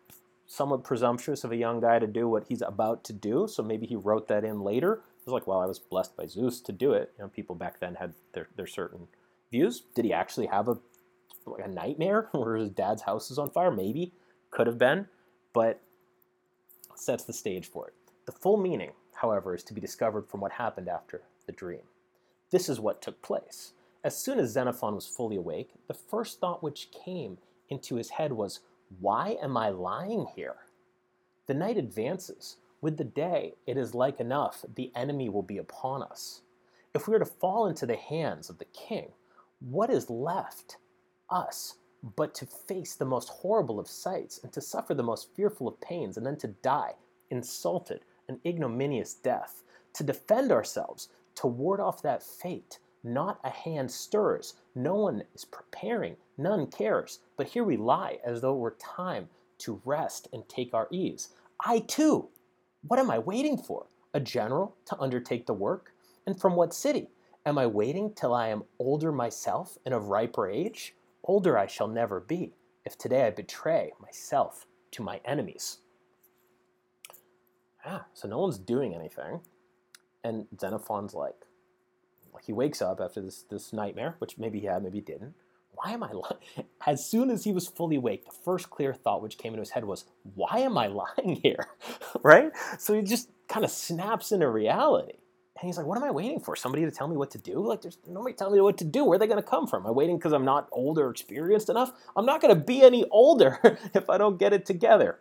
somewhat 0.50 0.82
presumptuous 0.82 1.44
of 1.44 1.52
a 1.52 1.56
young 1.56 1.78
guy 1.78 2.00
to 2.00 2.08
do 2.08 2.26
what 2.28 2.48
he's 2.48 2.60
about 2.60 3.04
to 3.04 3.12
do. 3.12 3.46
So 3.48 3.62
maybe 3.62 3.86
he 3.86 3.94
wrote 3.94 4.26
that 4.26 4.44
in 4.44 4.62
later. 4.62 4.94
It 4.94 5.24
was 5.26 5.32
like, 5.32 5.46
well, 5.46 5.60
I 5.60 5.66
was 5.66 5.78
blessed 5.78 6.16
by 6.16 6.26
Zeus 6.26 6.60
to 6.62 6.72
do 6.72 6.92
it. 6.92 7.12
You 7.16 7.24
know, 7.24 7.28
people 7.28 7.54
back 7.54 7.78
then 7.78 7.94
had 7.94 8.14
their, 8.32 8.48
their 8.56 8.66
certain 8.66 9.06
views. 9.52 9.84
Did 9.94 10.06
he 10.06 10.12
actually 10.12 10.46
have 10.46 10.66
a 10.66 10.78
like 11.46 11.64
a 11.64 11.68
nightmare 11.68 12.28
where 12.32 12.56
his 12.56 12.70
dad's 12.70 13.02
house 13.02 13.30
is 13.30 13.38
on 13.38 13.50
fire? 13.50 13.70
Maybe, 13.70 14.12
could 14.50 14.66
have 14.66 14.76
been, 14.76 15.06
but 15.52 15.80
sets 16.96 17.22
the 17.22 17.32
stage 17.32 17.66
for 17.66 17.86
it. 17.86 17.94
The 18.26 18.32
full 18.32 18.56
meaning, 18.56 18.90
however, 19.14 19.54
is 19.54 19.62
to 19.64 19.72
be 19.72 19.80
discovered 19.80 20.28
from 20.28 20.40
what 20.40 20.52
happened 20.52 20.88
after 20.88 21.22
the 21.46 21.52
dream. 21.52 21.82
This 22.50 22.68
is 22.68 22.80
what 22.80 23.00
took 23.00 23.22
place. 23.22 23.74
As 24.02 24.16
soon 24.16 24.40
as 24.40 24.50
Xenophon 24.50 24.96
was 24.96 25.06
fully 25.06 25.36
awake, 25.36 25.70
the 25.86 25.94
first 25.94 26.40
thought 26.40 26.60
which 26.60 26.90
came 26.90 27.38
into 27.68 27.94
his 27.94 28.10
head 28.10 28.32
was, 28.32 28.58
why 28.98 29.36
am 29.40 29.56
I 29.56 29.68
lying 29.68 30.26
here? 30.34 30.56
The 31.46 31.54
night 31.54 31.76
advances. 31.76 32.56
With 32.80 32.96
the 32.96 33.04
day, 33.04 33.54
it 33.66 33.76
is 33.76 33.94
like 33.94 34.20
enough 34.20 34.64
the 34.74 34.90
enemy 34.96 35.28
will 35.28 35.42
be 35.42 35.58
upon 35.58 36.02
us. 36.02 36.40
If 36.94 37.06
we 37.06 37.14
are 37.14 37.20
to 37.20 37.24
fall 37.24 37.66
into 37.66 37.86
the 37.86 37.96
hands 37.96 38.50
of 38.50 38.58
the 38.58 38.64
king, 38.66 39.12
what 39.60 39.90
is 39.90 40.10
left 40.10 40.78
us 41.28 41.76
but 42.02 42.34
to 42.34 42.46
face 42.46 42.94
the 42.94 43.04
most 43.04 43.28
horrible 43.28 43.78
of 43.78 43.86
sights 43.86 44.40
and 44.42 44.52
to 44.52 44.60
suffer 44.60 44.94
the 44.94 45.02
most 45.02 45.34
fearful 45.36 45.68
of 45.68 45.80
pains 45.80 46.16
and 46.16 46.26
then 46.26 46.36
to 46.38 46.48
die 46.48 46.94
insulted, 47.30 48.04
an 48.28 48.40
ignominious 48.44 49.14
death, 49.14 49.62
to 49.92 50.02
defend 50.02 50.50
ourselves, 50.50 51.08
to 51.36 51.46
ward 51.46 51.78
off 51.78 52.02
that 52.02 52.22
fate? 52.22 52.78
Not 53.02 53.40
a 53.42 53.50
hand 53.50 53.90
stirs, 53.90 54.54
no 54.74 54.94
one 54.94 55.24
is 55.34 55.44
preparing, 55.44 56.16
none 56.36 56.66
cares. 56.66 57.20
But 57.36 57.48
here 57.48 57.64
we 57.64 57.76
lie 57.76 58.18
as 58.24 58.40
though 58.40 58.54
it 58.54 58.58
were 58.58 58.76
time 58.78 59.28
to 59.58 59.80
rest 59.84 60.28
and 60.32 60.48
take 60.48 60.74
our 60.74 60.88
ease. 60.90 61.30
I 61.64 61.80
too! 61.80 62.28
What 62.86 62.98
am 62.98 63.10
I 63.10 63.18
waiting 63.18 63.56
for? 63.58 63.86
A 64.12 64.20
general 64.20 64.76
to 64.86 64.98
undertake 64.98 65.46
the 65.46 65.54
work? 65.54 65.92
And 66.26 66.38
from 66.38 66.56
what 66.56 66.74
city? 66.74 67.08
Am 67.46 67.56
I 67.56 67.66
waiting 67.66 68.12
till 68.12 68.34
I 68.34 68.48
am 68.48 68.64
older 68.78 69.12
myself 69.12 69.78
and 69.84 69.94
of 69.94 70.08
riper 70.08 70.48
age? 70.48 70.94
Older 71.24 71.56
I 71.58 71.66
shall 71.66 71.88
never 71.88 72.20
be, 72.20 72.54
if 72.84 72.98
today 72.98 73.26
I 73.26 73.30
betray 73.30 73.92
myself 74.00 74.66
to 74.92 75.02
my 75.02 75.20
enemies. 75.24 75.78
Ah, 77.84 78.06
so 78.12 78.28
no 78.28 78.38
one's 78.40 78.58
doing 78.58 78.94
anything. 78.94 79.40
And 80.22 80.46
Xenophon's 80.58 81.14
like, 81.14 81.46
he 82.42 82.52
wakes 82.52 82.80
up 82.82 83.00
after 83.00 83.20
this, 83.20 83.42
this 83.50 83.72
nightmare, 83.72 84.16
which 84.18 84.38
maybe 84.38 84.60
he 84.60 84.66
had, 84.66 84.82
maybe 84.82 84.98
he 84.98 85.02
didn't. 85.02 85.34
Why 85.72 85.92
am 85.92 86.02
I 86.02 86.12
lying? 86.12 86.66
As 86.86 87.04
soon 87.04 87.30
as 87.30 87.44
he 87.44 87.52
was 87.52 87.66
fully 87.66 87.96
awake, 87.96 88.24
the 88.24 88.36
first 88.44 88.70
clear 88.70 88.92
thought 88.92 89.22
which 89.22 89.38
came 89.38 89.52
into 89.52 89.60
his 89.60 89.70
head 89.70 89.84
was, 89.84 90.04
Why 90.34 90.58
am 90.58 90.76
I 90.76 90.86
lying 90.88 91.36
here? 91.42 91.68
right? 92.22 92.52
So 92.78 92.94
he 92.94 93.02
just 93.02 93.30
kind 93.48 93.64
of 93.64 93.70
snaps 93.70 94.32
into 94.32 94.48
reality. 94.48 95.14
And 95.60 95.66
he's 95.66 95.76
like, 95.76 95.86
What 95.86 95.98
am 95.98 96.04
I 96.04 96.10
waiting 96.10 96.40
for? 96.40 96.56
Somebody 96.56 96.84
to 96.84 96.90
tell 96.90 97.08
me 97.08 97.16
what 97.16 97.30
to 97.32 97.38
do? 97.38 97.64
Like, 97.66 97.82
there's 97.82 97.98
nobody 98.06 98.34
telling 98.34 98.54
me 98.54 98.60
what 98.60 98.78
to 98.78 98.84
do. 98.84 99.04
Where 99.04 99.16
are 99.16 99.18
they 99.18 99.26
going 99.26 99.42
to 99.42 99.48
come 99.48 99.66
from? 99.66 99.84
Am 99.84 99.88
I 99.88 99.92
waiting 99.92 100.18
because 100.18 100.32
I'm 100.32 100.44
not 100.44 100.68
old 100.72 100.98
or 100.98 101.10
experienced 101.10 101.68
enough? 101.68 101.92
I'm 102.16 102.26
not 102.26 102.40
going 102.40 102.54
to 102.54 102.60
be 102.60 102.82
any 102.82 103.04
older 103.10 103.58
if 103.94 104.10
I 104.10 104.18
don't 104.18 104.38
get 104.38 104.52
it 104.52 104.66
together. 104.66 105.18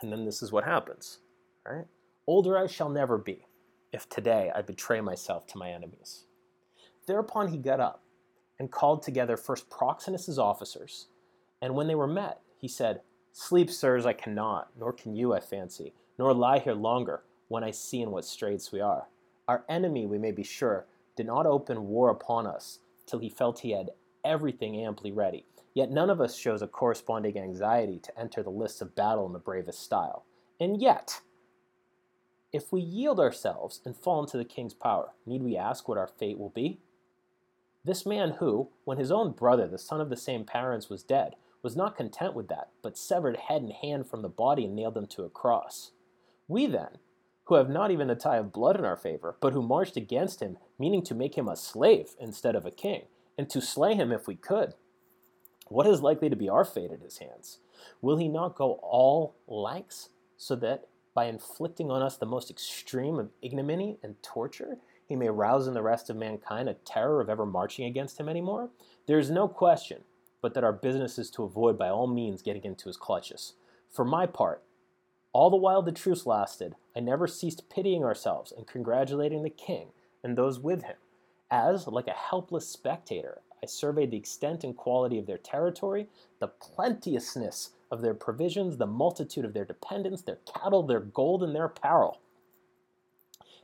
And 0.00 0.10
then 0.10 0.24
this 0.24 0.42
is 0.42 0.50
what 0.50 0.64
happens, 0.64 1.18
right? 1.66 1.86
Older 2.26 2.58
I 2.58 2.66
shall 2.66 2.88
never 2.88 3.18
be 3.18 3.46
if 3.92 4.08
today 4.08 4.50
I 4.54 4.62
betray 4.62 5.00
myself 5.00 5.46
to 5.48 5.58
my 5.58 5.70
enemies. 5.70 6.24
Thereupon 7.06 7.48
he 7.48 7.58
got 7.58 7.80
up 7.80 8.02
and 8.58 8.70
called 8.70 9.02
together 9.02 9.36
first 9.36 9.68
Proxenus's 9.70 10.38
officers, 10.38 11.08
and 11.60 11.74
when 11.74 11.86
they 11.86 11.94
were 11.94 12.06
met, 12.06 12.40
he 12.58 12.68
said, 12.68 13.02
Sleep, 13.32 13.70
sirs, 13.70 14.04
I 14.04 14.12
cannot, 14.12 14.70
nor 14.78 14.92
can 14.92 15.14
you, 15.14 15.32
I 15.32 15.40
fancy, 15.40 15.94
nor 16.18 16.34
lie 16.34 16.58
here 16.58 16.74
longer 16.74 17.22
when 17.48 17.64
I 17.64 17.70
see 17.70 18.02
in 18.02 18.10
what 18.10 18.24
straits 18.24 18.72
we 18.72 18.80
are. 18.80 19.08
Our 19.48 19.64
enemy, 19.68 20.06
we 20.06 20.18
may 20.18 20.32
be 20.32 20.42
sure, 20.42 20.86
did 21.16 21.26
not 21.26 21.46
open 21.46 21.88
war 21.88 22.10
upon 22.10 22.46
us 22.46 22.80
till 23.06 23.18
he 23.18 23.28
felt 23.28 23.60
he 23.60 23.72
had 23.72 23.90
everything 24.24 24.76
amply 24.76 25.12
ready. 25.12 25.46
Yet 25.74 25.90
none 25.90 26.10
of 26.10 26.20
us 26.20 26.36
shows 26.36 26.62
a 26.62 26.66
corresponding 26.66 27.38
anxiety 27.38 27.98
to 28.00 28.20
enter 28.20 28.42
the 28.42 28.50
lists 28.50 28.80
of 28.80 28.94
battle 28.94 29.26
in 29.26 29.32
the 29.32 29.38
bravest 29.38 29.80
style. 29.80 30.24
And 30.60 30.80
yet, 30.80 31.20
if 32.52 32.72
we 32.72 32.80
yield 32.80 33.18
ourselves 33.18 33.80
and 33.84 33.96
fall 33.96 34.20
into 34.22 34.36
the 34.36 34.44
king's 34.44 34.74
power, 34.74 35.12
need 35.24 35.42
we 35.42 35.56
ask 35.56 35.88
what 35.88 35.98
our 35.98 36.06
fate 36.06 36.38
will 36.38 36.50
be? 36.50 36.80
This 37.84 38.06
man 38.06 38.32
who, 38.38 38.68
when 38.84 38.98
his 38.98 39.10
own 39.10 39.32
brother, 39.32 39.66
the 39.66 39.78
son 39.78 40.00
of 40.00 40.10
the 40.10 40.16
same 40.16 40.44
parents, 40.44 40.88
was 40.88 41.02
dead, 41.02 41.34
was 41.62 41.76
not 41.76 41.96
content 41.96 42.34
with 42.34 42.48
that, 42.48 42.68
but 42.82 42.98
severed 42.98 43.36
head 43.36 43.62
and 43.62 43.72
hand 43.72 44.08
from 44.08 44.22
the 44.22 44.28
body 44.28 44.64
and 44.64 44.74
nailed 44.76 44.94
them 44.94 45.06
to 45.06 45.24
a 45.24 45.30
cross. 45.30 45.92
We 46.46 46.66
then, 46.66 46.98
who 47.44 47.54
have 47.54 47.68
not 47.68 47.90
even 47.90 48.10
a 48.10 48.14
tie 48.14 48.36
of 48.36 48.52
blood 48.52 48.76
in 48.76 48.84
our 48.84 48.96
favor, 48.96 49.36
but 49.40 49.52
who 49.52 49.62
marched 49.62 49.96
against 49.96 50.40
him, 50.40 50.58
meaning 50.78 51.02
to 51.02 51.14
make 51.14 51.36
him 51.36 51.48
a 51.48 51.56
slave 51.56 52.10
instead 52.20 52.54
of 52.54 52.66
a 52.66 52.70
king, 52.70 53.02
and 53.38 53.48
to 53.50 53.60
slay 53.60 53.94
him 53.94 54.12
if 54.12 54.26
we 54.26 54.34
could, 54.34 54.74
what 55.68 55.86
is 55.86 56.02
likely 56.02 56.28
to 56.28 56.36
be 56.36 56.48
our 56.48 56.64
fate 56.64 56.92
at 56.92 57.00
his 57.00 57.18
hands? 57.18 57.58
Will 58.00 58.18
he 58.18 58.28
not 58.28 58.56
go 58.56 58.78
all 58.82 59.36
lengths 59.46 60.10
so 60.36 60.54
that 60.56 60.88
by 61.14 61.26
inflicting 61.26 61.90
on 61.90 62.02
us 62.02 62.16
the 62.16 62.26
most 62.26 62.50
extreme 62.50 63.18
of 63.18 63.30
ignominy 63.42 63.98
and 64.02 64.22
torture, 64.22 64.78
he 65.06 65.16
may 65.16 65.28
rouse 65.28 65.66
in 65.66 65.74
the 65.74 65.82
rest 65.82 66.08
of 66.08 66.16
mankind 66.16 66.68
a 66.68 66.74
terror 66.74 67.20
of 67.20 67.28
ever 67.28 67.44
marching 67.44 67.84
against 67.84 68.18
him 68.18 68.28
anymore? 68.28 68.70
There 69.06 69.18
is 69.18 69.30
no 69.30 69.48
question 69.48 70.04
but 70.42 70.54
that 70.54 70.64
our 70.64 70.72
business 70.72 71.18
is 71.18 71.30
to 71.30 71.44
avoid 71.44 71.78
by 71.78 71.88
all 71.88 72.08
means 72.08 72.42
getting 72.42 72.64
into 72.64 72.88
his 72.88 72.96
clutches. 72.96 73.54
For 73.88 74.04
my 74.04 74.26
part, 74.26 74.62
all 75.32 75.48
the 75.48 75.56
while 75.56 75.82
the 75.82 75.92
truce 75.92 76.26
lasted, 76.26 76.74
I 76.96 77.00
never 77.00 77.26
ceased 77.26 77.70
pitying 77.70 78.04
ourselves 78.04 78.52
and 78.52 78.66
congratulating 78.66 79.42
the 79.42 79.50
king 79.50 79.88
and 80.22 80.36
those 80.36 80.58
with 80.58 80.82
him, 80.82 80.96
as, 81.50 81.86
like 81.86 82.08
a 82.08 82.12
helpless 82.12 82.68
spectator, 82.68 83.42
I 83.62 83.66
surveyed 83.66 84.10
the 84.10 84.16
extent 84.16 84.64
and 84.64 84.76
quality 84.76 85.18
of 85.18 85.26
their 85.26 85.38
territory, 85.38 86.08
the 86.40 86.48
plenteousness 86.48 87.70
of 87.92 88.00
their 88.00 88.14
provisions, 88.14 88.78
the 88.78 88.86
multitude 88.86 89.44
of 89.44 89.52
their 89.52 89.66
dependents, 89.66 90.22
their 90.22 90.38
cattle, 90.52 90.82
their 90.82 91.00
gold, 91.00 91.42
and 91.42 91.54
their 91.54 91.66
apparel. 91.66 92.20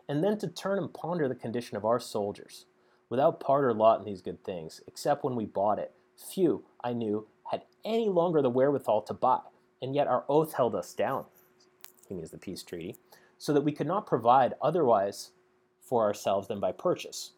And 0.06 0.22
then 0.22 0.36
to 0.38 0.46
turn 0.46 0.78
and 0.78 0.92
ponder 0.92 1.26
the 1.26 1.34
condition 1.34 1.78
of 1.78 1.86
our 1.86 1.98
soldiers, 1.98 2.66
without 3.08 3.40
part 3.40 3.64
or 3.64 3.72
lot 3.72 3.98
in 3.98 4.04
these 4.04 4.20
good 4.20 4.44
things, 4.44 4.82
except 4.86 5.24
when 5.24 5.34
we 5.34 5.46
bought 5.46 5.78
it, 5.78 5.92
few, 6.14 6.62
I 6.84 6.92
knew, 6.92 7.26
had 7.50 7.62
any 7.86 8.10
longer 8.10 8.42
the 8.42 8.50
wherewithal 8.50 9.02
to 9.02 9.14
buy, 9.14 9.40
and 9.80 9.94
yet 9.94 10.06
our 10.06 10.24
oath 10.28 10.52
held 10.52 10.74
us 10.74 10.92
down. 10.92 11.24
He 12.06 12.14
means 12.14 12.30
the 12.30 12.38
peace 12.38 12.62
treaty, 12.62 12.96
so 13.38 13.54
that 13.54 13.64
we 13.64 13.72
could 13.72 13.86
not 13.86 14.06
provide 14.06 14.54
otherwise 14.60 15.30
for 15.80 16.04
ourselves 16.04 16.48
than 16.48 16.60
by 16.60 16.72
purchase. 16.72 17.32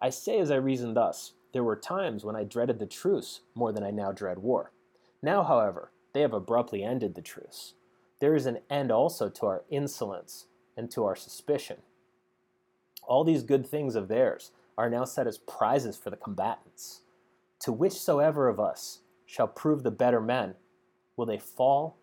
I 0.00 0.10
say 0.10 0.38
as 0.38 0.52
I 0.52 0.56
reason 0.56 0.94
thus 0.94 1.32
there 1.52 1.64
were 1.64 1.76
times 1.76 2.24
when 2.24 2.36
I 2.36 2.44
dreaded 2.44 2.78
the 2.78 2.86
truce 2.86 3.40
more 3.56 3.72
than 3.72 3.82
I 3.82 3.90
now 3.90 4.12
dread 4.12 4.38
war. 4.38 4.70
Now, 5.22 5.42
however, 5.42 5.90
they 6.12 6.20
have 6.20 6.32
abruptly 6.32 6.82
ended 6.82 7.14
the 7.14 7.22
truce. 7.22 7.74
There 8.20 8.34
is 8.34 8.46
an 8.46 8.58
end 8.68 8.90
also 8.90 9.28
to 9.28 9.46
our 9.46 9.64
insolence 9.70 10.46
and 10.76 10.90
to 10.90 11.04
our 11.04 11.16
suspicion. 11.16 11.78
All 13.02 13.24
these 13.24 13.42
good 13.42 13.66
things 13.66 13.94
of 13.94 14.08
theirs 14.08 14.52
are 14.76 14.90
now 14.90 15.04
set 15.04 15.26
as 15.26 15.38
prizes 15.38 15.96
for 15.96 16.10
the 16.10 16.16
combatants 16.16 17.02
to 17.60 17.72
whichsoever 17.72 18.48
of 18.48 18.58
us 18.58 19.00
shall 19.26 19.46
prove 19.46 19.82
the 19.82 19.90
better 19.90 20.20
men, 20.20 20.54
will 21.16 21.26
they 21.26 21.38
fall 21.38 21.98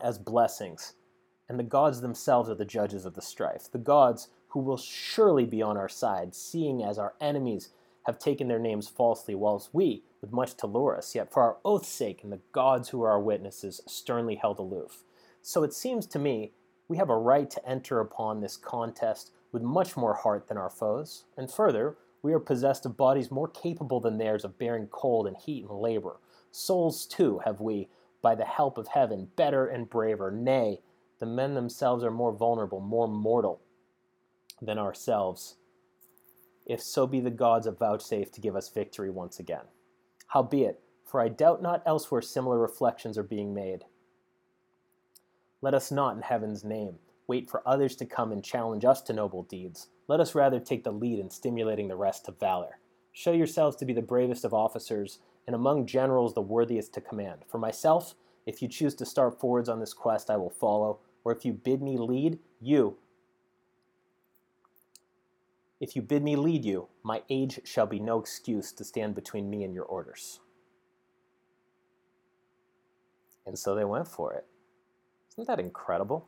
as 0.00 0.18
blessings. 0.18 0.94
And 1.48 1.58
the 1.58 1.64
gods 1.64 2.00
themselves 2.00 2.48
are 2.48 2.54
the 2.54 2.64
judges 2.64 3.04
of 3.04 3.14
the 3.14 3.22
strife, 3.22 3.70
the 3.70 3.78
gods 3.78 4.28
who 4.48 4.60
will 4.60 4.76
surely 4.76 5.44
be 5.44 5.60
on 5.60 5.76
our 5.76 5.88
side, 5.88 6.34
seeing 6.34 6.82
as 6.82 6.98
our 6.98 7.14
enemies 7.20 7.70
have 8.06 8.18
taken 8.18 8.48
their 8.48 8.58
names 8.58 8.88
falsely, 8.88 9.34
whilst 9.34 9.70
we, 9.72 10.02
with 10.20 10.32
much 10.32 10.54
to 10.56 10.66
lure 10.66 10.96
us, 10.96 11.14
yet 11.14 11.32
for 11.32 11.42
our 11.42 11.56
oath's 11.64 11.88
sake 11.88 12.22
and 12.22 12.32
the 12.32 12.40
gods 12.52 12.90
who 12.90 13.02
are 13.02 13.10
our 13.10 13.20
witnesses, 13.20 13.80
sternly 13.86 14.36
held 14.36 14.58
aloof. 14.58 15.04
So 15.42 15.62
it 15.62 15.74
seems 15.74 16.06
to 16.06 16.18
me 16.18 16.52
we 16.88 16.96
have 16.96 17.10
a 17.10 17.16
right 17.16 17.50
to 17.50 17.68
enter 17.68 18.00
upon 18.00 18.40
this 18.40 18.56
contest 18.56 19.32
with 19.52 19.62
much 19.62 19.96
more 19.96 20.14
heart 20.14 20.48
than 20.48 20.58
our 20.58 20.70
foes, 20.70 21.24
and 21.36 21.50
further, 21.50 21.96
we 22.22 22.32
are 22.32 22.40
possessed 22.40 22.86
of 22.86 22.96
bodies 22.96 23.30
more 23.30 23.48
capable 23.48 24.00
than 24.00 24.16
theirs 24.18 24.44
of 24.44 24.58
bearing 24.58 24.86
cold 24.86 25.26
and 25.26 25.36
heat 25.36 25.64
and 25.68 25.78
labor. 25.78 26.16
Souls, 26.50 27.06
too, 27.06 27.40
have 27.44 27.60
we, 27.60 27.88
by 28.22 28.34
the 28.34 28.44
help 28.44 28.78
of 28.78 28.88
heaven, 28.88 29.28
better 29.36 29.66
and 29.66 29.90
braver. 29.90 30.30
Nay, 30.30 30.80
the 31.18 31.26
men 31.26 31.54
themselves 31.54 32.02
are 32.02 32.10
more 32.10 32.32
vulnerable, 32.32 32.80
more 32.80 33.06
mortal 33.06 33.60
than 34.62 34.78
ourselves, 34.78 35.56
if 36.66 36.80
so 36.80 37.06
be 37.06 37.20
the 37.20 37.30
gods 37.30 37.66
have 37.66 37.78
vouchsafed 37.78 38.34
to 38.34 38.40
give 38.40 38.56
us 38.56 38.68
victory 38.68 39.10
once 39.10 39.38
again. 39.38 39.64
Howbeit, 40.28 40.80
for 41.04 41.20
I 41.20 41.28
doubt 41.28 41.62
not 41.62 41.82
elsewhere 41.86 42.22
similar 42.22 42.58
reflections 42.58 43.18
are 43.18 43.22
being 43.22 43.54
made. 43.54 43.84
Let 45.60 45.74
us 45.74 45.90
not, 45.90 46.16
in 46.16 46.22
heaven's 46.22 46.64
name, 46.64 46.96
wait 47.26 47.48
for 47.48 47.66
others 47.66 47.96
to 47.96 48.06
come 48.06 48.32
and 48.32 48.44
challenge 48.44 48.84
us 48.84 49.00
to 49.02 49.12
noble 49.12 49.42
deeds 49.44 49.88
let 50.06 50.20
us 50.20 50.34
rather 50.34 50.60
take 50.60 50.84
the 50.84 50.92
lead 50.92 51.18
in 51.18 51.30
stimulating 51.30 51.88
the 51.88 51.96
rest 51.96 52.26
to 52.26 52.32
valor. 52.32 52.78
Show 53.12 53.32
yourselves 53.32 53.76
to 53.76 53.84
be 53.84 53.92
the 53.92 54.02
bravest 54.02 54.44
of 54.44 54.52
officers, 54.52 55.20
and 55.46 55.54
among 55.54 55.86
generals 55.86 56.34
the 56.34 56.42
worthiest 56.42 56.92
to 56.94 57.00
command. 57.00 57.42
For 57.48 57.58
myself, 57.58 58.14
if 58.46 58.60
you 58.60 58.68
choose 58.68 58.94
to 58.96 59.06
start 59.06 59.40
forwards 59.40 59.68
on 59.68 59.80
this 59.80 59.94
quest, 59.94 60.30
I 60.30 60.36
will 60.36 60.50
follow, 60.50 60.98
or 61.24 61.32
if 61.32 61.44
you 61.44 61.52
bid 61.52 61.80
me 61.80 61.96
lead, 61.96 62.38
you. 62.60 62.96
If 65.80 65.96
you 65.96 66.02
bid 66.02 66.22
me 66.22 66.36
lead 66.36 66.64
you, 66.64 66.88
my 67.02 67.22
age 67.28 67.60
shall 67.64 67.86
be 67.86 67.98
no 67.98 68.18
excuse 68.18 68.72
to 68.72 68.84
stand 68.84 69.14
between 69.14 69.50
me 69.50 69.64
and 69.64 69.74
your 69.74 69.84
orders. 69.84 70.40
And 73.46 73.58
so 73.58 73.74
they 73.74 73.84
went 73.84 74.08
for 74.08 74.32
it. 74.32 74.46
Isn't 75.32 75.48
that 75.48 75.60
incredible? 75.60 76.26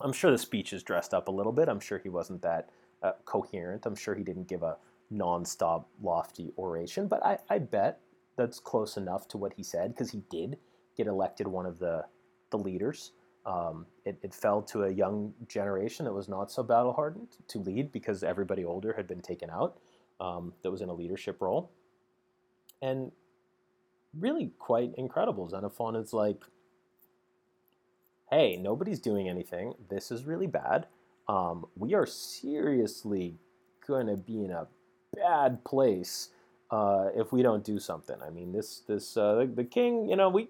I'm 0.00 0.12
sure 0.12 0.30
the 0.30 0.38
speech 0.38 0.72
is 0.72 0.82
dressed 0.82 1.14
up 1.14 1.28
a 1.28 1.32
little 1.32 1.52
bit. 1.52 1.68
I'm 1.68 1.80
sure 1.80 1.98
he 1.98 2.08
wasn't 2.08 2.42
that 2.42 2.70
uh, 3.02 3.12
coherent. 3.24 3.86
I'm 3.86 3.94
sure 3.94 4.14
he 4.14 4.24
didn't 4.24 4.48
give 4.48 4.62
a 4.62 4.76
nonstop 5.12 5.84
lofty 6.02 6.52
oration, 6.58 7.06
but 7.06 7.24
I, 7.24 7.38
I 7.48 7.58
bet 7.58 8.00
that's 8.36 8.58
close 8.58 8.96
enough 8.96 9.28
to 9.28 9.38
what 9.38 9.54
he 9.54 9.62
said 9.62 9.94
because 9.94 10.10
he 10.10 10.22
did 10.30 10.58
get 10.96 11.06
elected 11.06 11.46
one 11.46 11.66
of 11.66 11.78
the, 11.78 12.04
the 12.50 12.58
leaders. 12.58 13.12
Um, 13.46 13.86
it, 14.06 14.18
it, 14.22 14.32
fell 14.32 14.62
to 14.62 14.84
a 14.84 14.90
young 14.90 15.34
generation 15.48 16.06
that 16.06 16.14
was 16.14 16.30
not 16.30 16.50
so 16.50 16.62
battle 16.62 16.94
hardened 16.94 17.36
to 17.48 17.58
lead 17.58 17.92
because 17.92 18.22
everybody 18.22 18.64
older 18.64 18.94
had 18.94 19.06
been 19.06 19.20
taken 19.20 19.50
out 19.50 19.80
um, 20.18 20.54
that 20.62 20.70
was 20.70 20.80
in 20.80 20.88
a 20.88 20.94
leadership 20.94 21.42
role. 21.42 21.70
And 22.80 23.12
really 24.18 24.52
quite 24.58 24.94
incredible. 24.96 25.48
Xenophon 25.48 25.96
is 25.96 26.12
like, 26.12 26.42
hey, 28.30 28.56
nobody's 28.56 29.00
doing 29.00 29.28
anything. 29.28 29.74
This 29.90 30.10
is 30.10 30.24
really 30.24 30.46
bad. 30.46 30.86
Um, 31.28 31.66
we 31.76 31.94
are 31.94 32.06
seriously 32.06 33.36
going 33.86 34.06
to 34.06 34.16
be 34.16 34.44
in 34.44 34.50
a 34.50 34.66
bad 35.14 35.64
place 35.64 36.30
uh, 36.70 37.08
if 37.14 37.32
we 37.32 37.42
don't 37.42 37.64
do 37.64 37.78
something. 37.78 38.16
I 38.24 38.30
mean, 38.30 38.52
this 38.52 38.80
this 38.86 39.16
uh, 39.16 39.36
the, 39.36 39.46
the, 39.46 39.64
king, 39.64 40.08
you 40.08 40.16
know, 40.16 40.28
we 40.28 40.48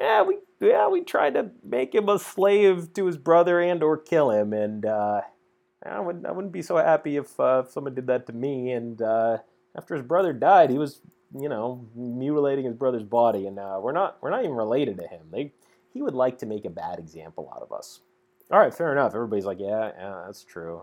yeah 0.00 0.22
we 0.22 0.38
yeah 0.60 0.88
we 0.88 1.02
tried 1.02 1.34
to 1.34 1.50
make 1.62 1.94
him 1.94 2.08
a 2.08 2.18
slave 2.18 2.92
to 2.94 3.06
his 3.06 3.18
brother 3.18 3.60
and 3.60 3.82
or 3.82 3.96
kill 3.96 4.30
him, 4.30 4.52
and 4.52 4.86
uh, 4.86 5.20
I 5.84 6.00
wouldn't 6.00 6.26
I 6.26 6.32
wouldn't 6.32 6.52
be 6.52 6.62
so 6.62 6.76
happy 6.76 7.16
if, 7.16 7.38
uh, 7.38 7.64
if 7.64 7.72
someone 7.72 7.94
did 7.94 8.06
that 8.08 8.26
to 8.26 8.32
me. 8.32 8.72
And 8.72 9.00
uh, 9.00 9.38
after 9.76 9.94
his 9.94 10.04
brother 10.04 10.32
died, 10.32 10.70
he 10.70 10.78
was 10.78 11.00
you 11.38 11.48
know 11.48 11.86
mutilating 11.94 12.64
his 12.64 12.74
brother's 12.74 13.04
body, 13.04 13.46
and 13.46 13.58
uh, 13.58 13.78
we're 13.80 13.92
not 13.92 14.18
we're 14.22 14.30
not 14.30 14.44
even 14.44 14.56
related 14.56 14.98
to 14.98 15.06
him. 15.06 15.26
They 15.30 15.52
he 15.92 16.02
would 16.02 16.14
like 16.14 16.38
to 16.38 16.46
make 16.46 16.64
a 16.64 16.70
bad 16.70 16.98
example 16.98 17.52
out 17.54 17.62
of 17.62 17.72
us. 17.72 18.00
All 18.50 18.58
right, 18.58 18.74
fair 18.74 18.90
enough. 18.92 19.14
Everybody's 19.14 19.44
like, 19.44 19.60
yeah, 19.60 19.92
yeah, 19.96 20.22
that's 20.26 20.42
true. 20.42 20.80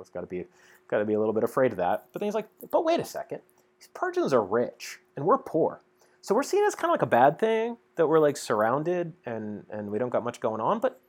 It's 0.00 0.10
got 0.10 0.20
to 0.20 0.26
be, 0.26 0.44
got 0.88 0.98
to 0.98 1.04
be 1.04 1.14
a 1.14 1.18
little 1.18 1.34
bit 1.34 1.42
afraid 1.42 1.72
of 1.72 1.78
that. 1.78 2.06
But 2.12 2.20
then 2.20 2.28
he's 2.28 2.34
like, 2.34 2.48
but 2.70 2.84
wait 2.84 3.00
a 3.00 3.04
second. 3.04 3.40
These 3.80 3.88
Persians 3.94 4.32
are 4.32 4.42
rich 4.42 5.00
and 5.16 5.24
we're 5.24 5.38
poor, 5.38 5.82
so 6.22 6.34
we're 6.34 6.42
seen 6.42 6.64
as 6.64 6.74
kind 6.74 6.90
of 6.90 6.94
like 6.94 7.02
a 7.02 7.06
bad 7.06 7.38
thing 7.38 7.76
that 7.96 8.06
we're 8.06 8.18
like 8.18 8.36
surrounded 8.36 9.12
and 9.24 9.64
and 9.70 9.90
we 9.90 9.98
don't 9.98 10.10
got 10.10 10.24
much 10.24 10.40
going 10.40 10.60
on. 10.60 10.80
But 10.80 11.00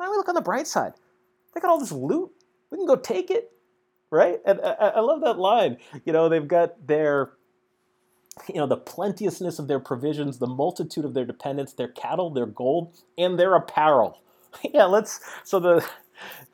now 0.00 0.10
we 0.10 0.16
look 0.16 0.28
on 0.28 0.34
the 0.34 0.40
bright 0.40 0.66
side. 0.66 0.92
They 1.54 1.60
got 1.60 1.70
all 1.70 1.80
this 1.80 1.92
loot. 1.92 2.30
We 2.70 2.78
can 2.78 2.86
go 2.86 2.96
take 2.96 3.30
it, 3.30 3.52
right? 4.10 4.40
And 4.46 4.60
I, 4.60 4.88
I 4.88 5.00
love 5.00 5.20
that 5.22 5.38
line. 5.38 5.78
You 6.04 6.12
know, 6.12 6.28
they've 6.28 6.46
got 6.46 6.86
their 6.86 7.32
you 8.48 8.56
know, 8.56 8.66
the 8.66 8.76
plenteousness 8.76 9.58
of 9.58 9.68
their 9.68 9.80
provisions, 9.80 10.38
the 10.38 10.46
multitude 10.46 11.04
of 11.04 11.14
their 11.14 11.24
dependents, 11.24 11.74
their 11.74 11.88
cattle, 11.88 12.30
their 12.30 12.46
gold, 12.46 12.96
and 13.18 13.38
their 13.38 13.54
apparel. 13.54 14.22
yeah, 14.74 14.84
let's. 14.84 15.20
So 15.44 15.60
the 15.60 15.86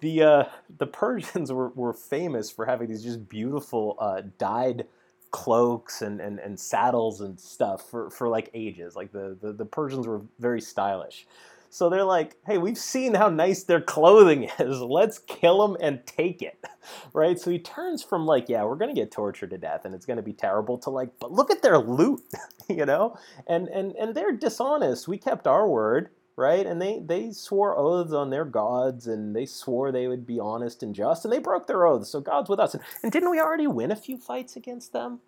the 0.00 0.22
uh, 0.22 0.44
the 0.78 0.86
Persians 0.86 1.52
were, 1.52 1.68
were 1.70 1.92
famous 1.92 2.50
for 2.50 2.66
having 2.66 2.88
these 2.88 3.02
just 3.02 3.28
beautiful 3.28 3.96
uh, 4.00 4.22
dyed 4.38 4.86
cloaks 5.30 6.02
and, 6.02 6.20
and, 6.20 6.38
and 6.38 6.58
saddles 6.58 7.20
and 7.20 7.38
stuff 7.38 7.88
for, 7.90 8.10
for 8.10 8.28
like 8.28 8.50
ages. 8.54 8.96
Like 8.96 9.12
the, 9.12 9.36
the, 9.40 9.52
the 9.52 9.64
Persians 9.64 10.06
were 10.06 10.22
very 10.38 10.60
stylish. 10.60 11.26
So 11.70 11.90
they're 11.90 12.04
like, 12.04 12.36
hey, 12.46 12.56
we've 12.58 12.78
seen 12.78 13.14
how 13.14 13.28
nice 13.28 13.64
their 13.64 13.80
clothing 13.80 14.44
is. 14.58 14.80
Let's 14.80 15.18
kill 15.18 15.66
them 15.66 15.76
and 15.80 16.06
take 16.06 16.42
it. 16.42 16.58
Right? 17.12 17.38
So 17.38 17.50
he 17.50 17.58
turns 17.58 18.02
from 18.02 18.24
like, 18.24 18.48
yeah, 18.48 18.64
we're 18.64 18.76
going 18.76 18.94
to 18.94 18.98
get 18.98 19.10
tortured 19.10 19.50
to 19.50 19.58
death 19.58 19.84
and 19.84 19.94
it's 19.94 20.06
going 20.06 20.16
to 20.16 20.22
be 20.22 20.32
terrible 20.32 20.78
to 20.78 20.90
like, 20.90 21.10
but 21.20 21.30
look 21.30 21.50
at 21.50 21.60
their 21.60 21.76
loot, 21.76 22.22
you 22.68 22.86
know? 22.86 23.18
And, 23.46 23.68
and, 23.68 23.92
and 23.96 24.14
they're 24.14 24.32
dishonest. 24.32 25.06
We 25.06 25.18
kept 25.18 25.46
our 25.46 25.68
word. 25.68 26.08
Right? 26.38 26.66
And 26.66 26.80
they, 26.80 27.00
they 27.04 27.32
swore 27.32 27.76
oaths 27.76 28.12
on 28.12 28.30
their 28.30 28.44
gods 28.44 29.08
and 29.08 29.34
they 29.34 29.44
swore 29.44 29.90
they 29.90 30.06
would 30.06 30.24
be 30.24 30.38
honest 30.38 30.84
and 30.84 30.94
just, 30.94 31.24
and 31.24 31.32
they 31.34 31.40
broke 31.40 31.66
their 31.66 31.84
oaths. 31.84 32.10
So 32.10 32.20
God's 32.20 32.48
with 32.48 32.60
us. 32.60 32.74
And, 32.74 32.82
and 33.02 33.10
didn't 33.10 33.30
we 33.30 33.40
already 33.40 33.66
win 33.66 33.90
a 33.90 33.96
few 33.96 34.16
fights 34.16 34.54
against 34.54 34.92
them? 34.92 35.18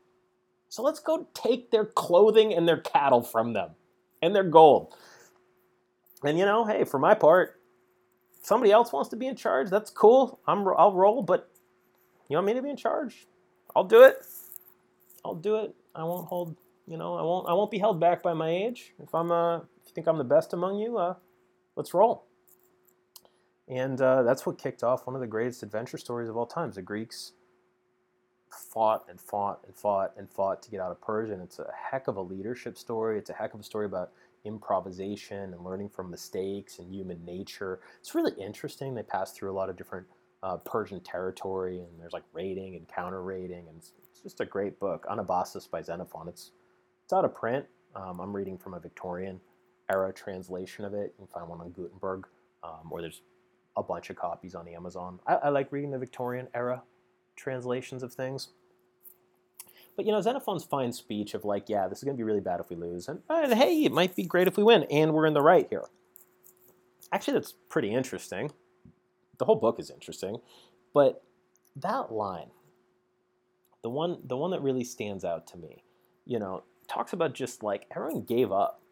So 0.68 0.84
let's 0.84 1.00
go 1.00 1.26
take 1.34 1.72
their 1.72 1.84
clothing 1.84 2.54
and 2.54 2.68
their 2.68 2.78
cattle 2.78 3.22
from 3.22 3.54
them 3.54 3.70
and 4.22 4.36
their 4.36 4.44
gold. 4.44 4.94
And 6.22 6.38
you 6.38 6.44
know, 6.44 6.64
hey, 6.64 6.84
for 6.84 7.00
my 7.00 7.14
part, 7.14 7.60
somebody 8.42 8.70
else 8.70 8.92
wants 8.92 9.10
to 9.10 9.16
be 9.16 9.26
in 9.26 9.34
charge. 9.34 9.68
That's 9.68 9.90
cool. 9.90 10.38
I'm, 10.46 10.64
I'll 10.78 10.92
roll, 10.92 11.22
but 11.22 11.50
you 12.28 12.36
want 12.36 12.46
me 12.46 12.54
to 12.54 12.62
be 12.62 12.70
in 12.70 12.76
charge? 12.76 13.26
I'll 13.74 13.82
do 13.82 14.04
it. 14.04 14.16
I'll 15.24 15.34
do 15.34 15.56
it. 15.56 15.74
I 15.92 16.04
won't 16.04 16.28
hold. 16.28 16.56
You 16.90 16.96
know, 16.96 17.14
I 17.14 17.22
won't. 17.22 17.48
I 17.48 17.52
won't 17.52 17.70
be 17.70 17.78
held 17.78 18.00
back 18.00 18.20
by 18.20 18.34
my 18.34 18.50
age. 18.50 18.94
If 19.00 19.14
I'm, 19.14 19.30
uh, 19.30 19.58
if 19.58 19.86
you 19.86 19.92
think 19.94 20.08
I'm 20.08 20.18
the 20.18 20.24
best 20.24 20.52
among 20.52 20.76
you, 20.78 20.98
uh, 20.98 21.14
let's 21.76 21.94
roll. 21.94 22.26
And 23.68 24.00
uh, 24.00 24.24
that's 24.24 24.44
what 24.44 24.58
kicked 24.58 24.82
off 24.82 25.06
one 25.06 25.14
of 25.14 25.20
the 25.20 25.28
greatest 25.28 25.62
adventure 25.62 25.98
stories 25.98 26.28
of 26.28 26.36
all 26.36 26.46
times. 26.46 26.74
The 26.74 26.82
Greeks 26.82 27.30
fought 28.50 29.04
and 29.08 29.20
fought 29.20 29.60
and 29.64 29.76
fought 29.76 30.14
and 30.16 30.28
fought 30.28 30.64
to 30.64 30.70
get 30.70 30.80
out 30.80 30.90
of 30.90 31.00
Persia. 31.00 31.34
And 31.34 31.42
it's 31.42 31.60
a 31.60 31.70
heck 31.92 32.08
of 32.08 32.16
a 32.16 32.20
leadership 32.20 32.76
story. 32.76 33.18
It's 33.18 33.30
a 33.30 33.34
heck 33.34 33.54
of 33.54 33.60
a 33.60 33.62
story 33.62 33.86
about 33.86 34.10
improvisation 34.44 35.54
and 35.54 35.64
learning 35.64 35.90
from 35.90 36.10
mistakes 36.10 36.80
and 36.80 36.92
human 36.92 37.24
nature. 37.24 37.78
It's 38.00 38.16
really 38.16 38.32
interesting. 38.32 38.96
They 38.96 39.04
pass 39.04 39.30
through 39.30 39.52
a 39.52 39.54
lot 39.54 39.70
of 39.70 39.76
different 39.76 40.08
uh, 40.42 40.56
Persian 40.56 40.98
territory, 41.00 41.78
and 41.78 42.00
there's 42.00 42.14
like 42.14 42.24
raiding 42.32 42.74
and 42.74 42.88
counter 42.88 43.22
raiding, 43.22 43.68
and 43.68 43.76
it's, 43.76 43.92
it's, 43.98 44.20
just 44.20 44.40
a 44.40 44.46
great 44.46 44.80
book. 44.80 45.06
Anabasis 45.08 45.70
by 45.70 45.82
Xenophon. 45.82 46.28
It's 46.28 46.50
it's 47.10 47.16
out 47.16 47.24
of 47.24 47.34
print. 47.34 47.66
Um, 47.96 48.20
I'm 48.20 48.32
reading 48.32 48.56
from 48.56 48.74
a 48.74 48.78
Victorian 48.78 49.40
era 49.90 50.12
translation 50.12 50.84
of 50.84 50.94
it. 50.94 51.12
You 51.18 51.26
can 51.26 51.26
find 51.26 51.48
one 51.48 51.60
on 51.60 51.70
Gutenberg, 51.72 52.28
um, 52.62 52.88
or 52.88 53.00
there's 53.00 53.22
a 53.76 53.82
bunch 53.82 54.10
of 54.10 54.16
copies 54.16 54.54
on 54.54 54.68
Amazon. 54.68 55.18
I, 55.26 55.34
I 55.34 55.48
like 55.48 55.72
reading 55.72 55.90
the 55.90 55.98
Victorian 55.98 56.46
era 56.54 56.84
translations 57.34 58.04
of 58.04 58.14
things. 58.14 58.50
But 59.96 60.06
you 60.06 60.12
know, 60.12 60.20
Xenophon's 60.20 60.62
fine 60.62 60.92
speech 60.92 61.34
of 61.34 61.44
like, 61.44 61.68
yeah, 61.68 61.88
this 61.88 61.98
is 61.98 62.04
going 62.04 62.16
to 62.16 62.20
be 62.20 62.22
really 62.22 62.38
bad 62.38 62.60
if 62.60 62.70
we 62.70 62.76
lose, 62.76 63.08
and, 63.08 63.22
and 63.28 63.54
hey, 63.54 63.82
it 63.82 63.90
might 63.90 64.14
be 64.14 64.22
great 64.22 64.46
if 64.46 64.56
we 64.56 64.62
win, 64.62 64.84
and 64.84 65.12
we're 65.12 65.26
in 65.26 65.34
the 65.34 65.42
right 65.42 65.66
here. 65.68 65.86
Actually, 67.10 67.34
that's 67.34 67.54
pretty 67.68 67.92
interesting. 67.92 68.52
The 69.38 69.46
whole 69.46 69.56
book 69.56 69.80
is 69.80 69.90
interesting, 69.90 70.36
but 70.94 71.24
that 71.74 72.12
line, 72.12 72.50
the 73.82 73.90
one, 73.90 74.18
the 74.22 74.36
one 74.36 74.52
that 74.52 74.62
really 74.62 74.84
stands 74.84 75.24
out 75.24 75.48
to 75.48 75.56
me, 75.56 75.82
you 76.24 76.38
know, 76.38 76.62
talks 76.90 77.12
about 77.12 77.34
just 77.34 77.62
like 77.62 77.86
everyone 77.94 78.22
gave 78.22 78.52
up. 78.52 78.82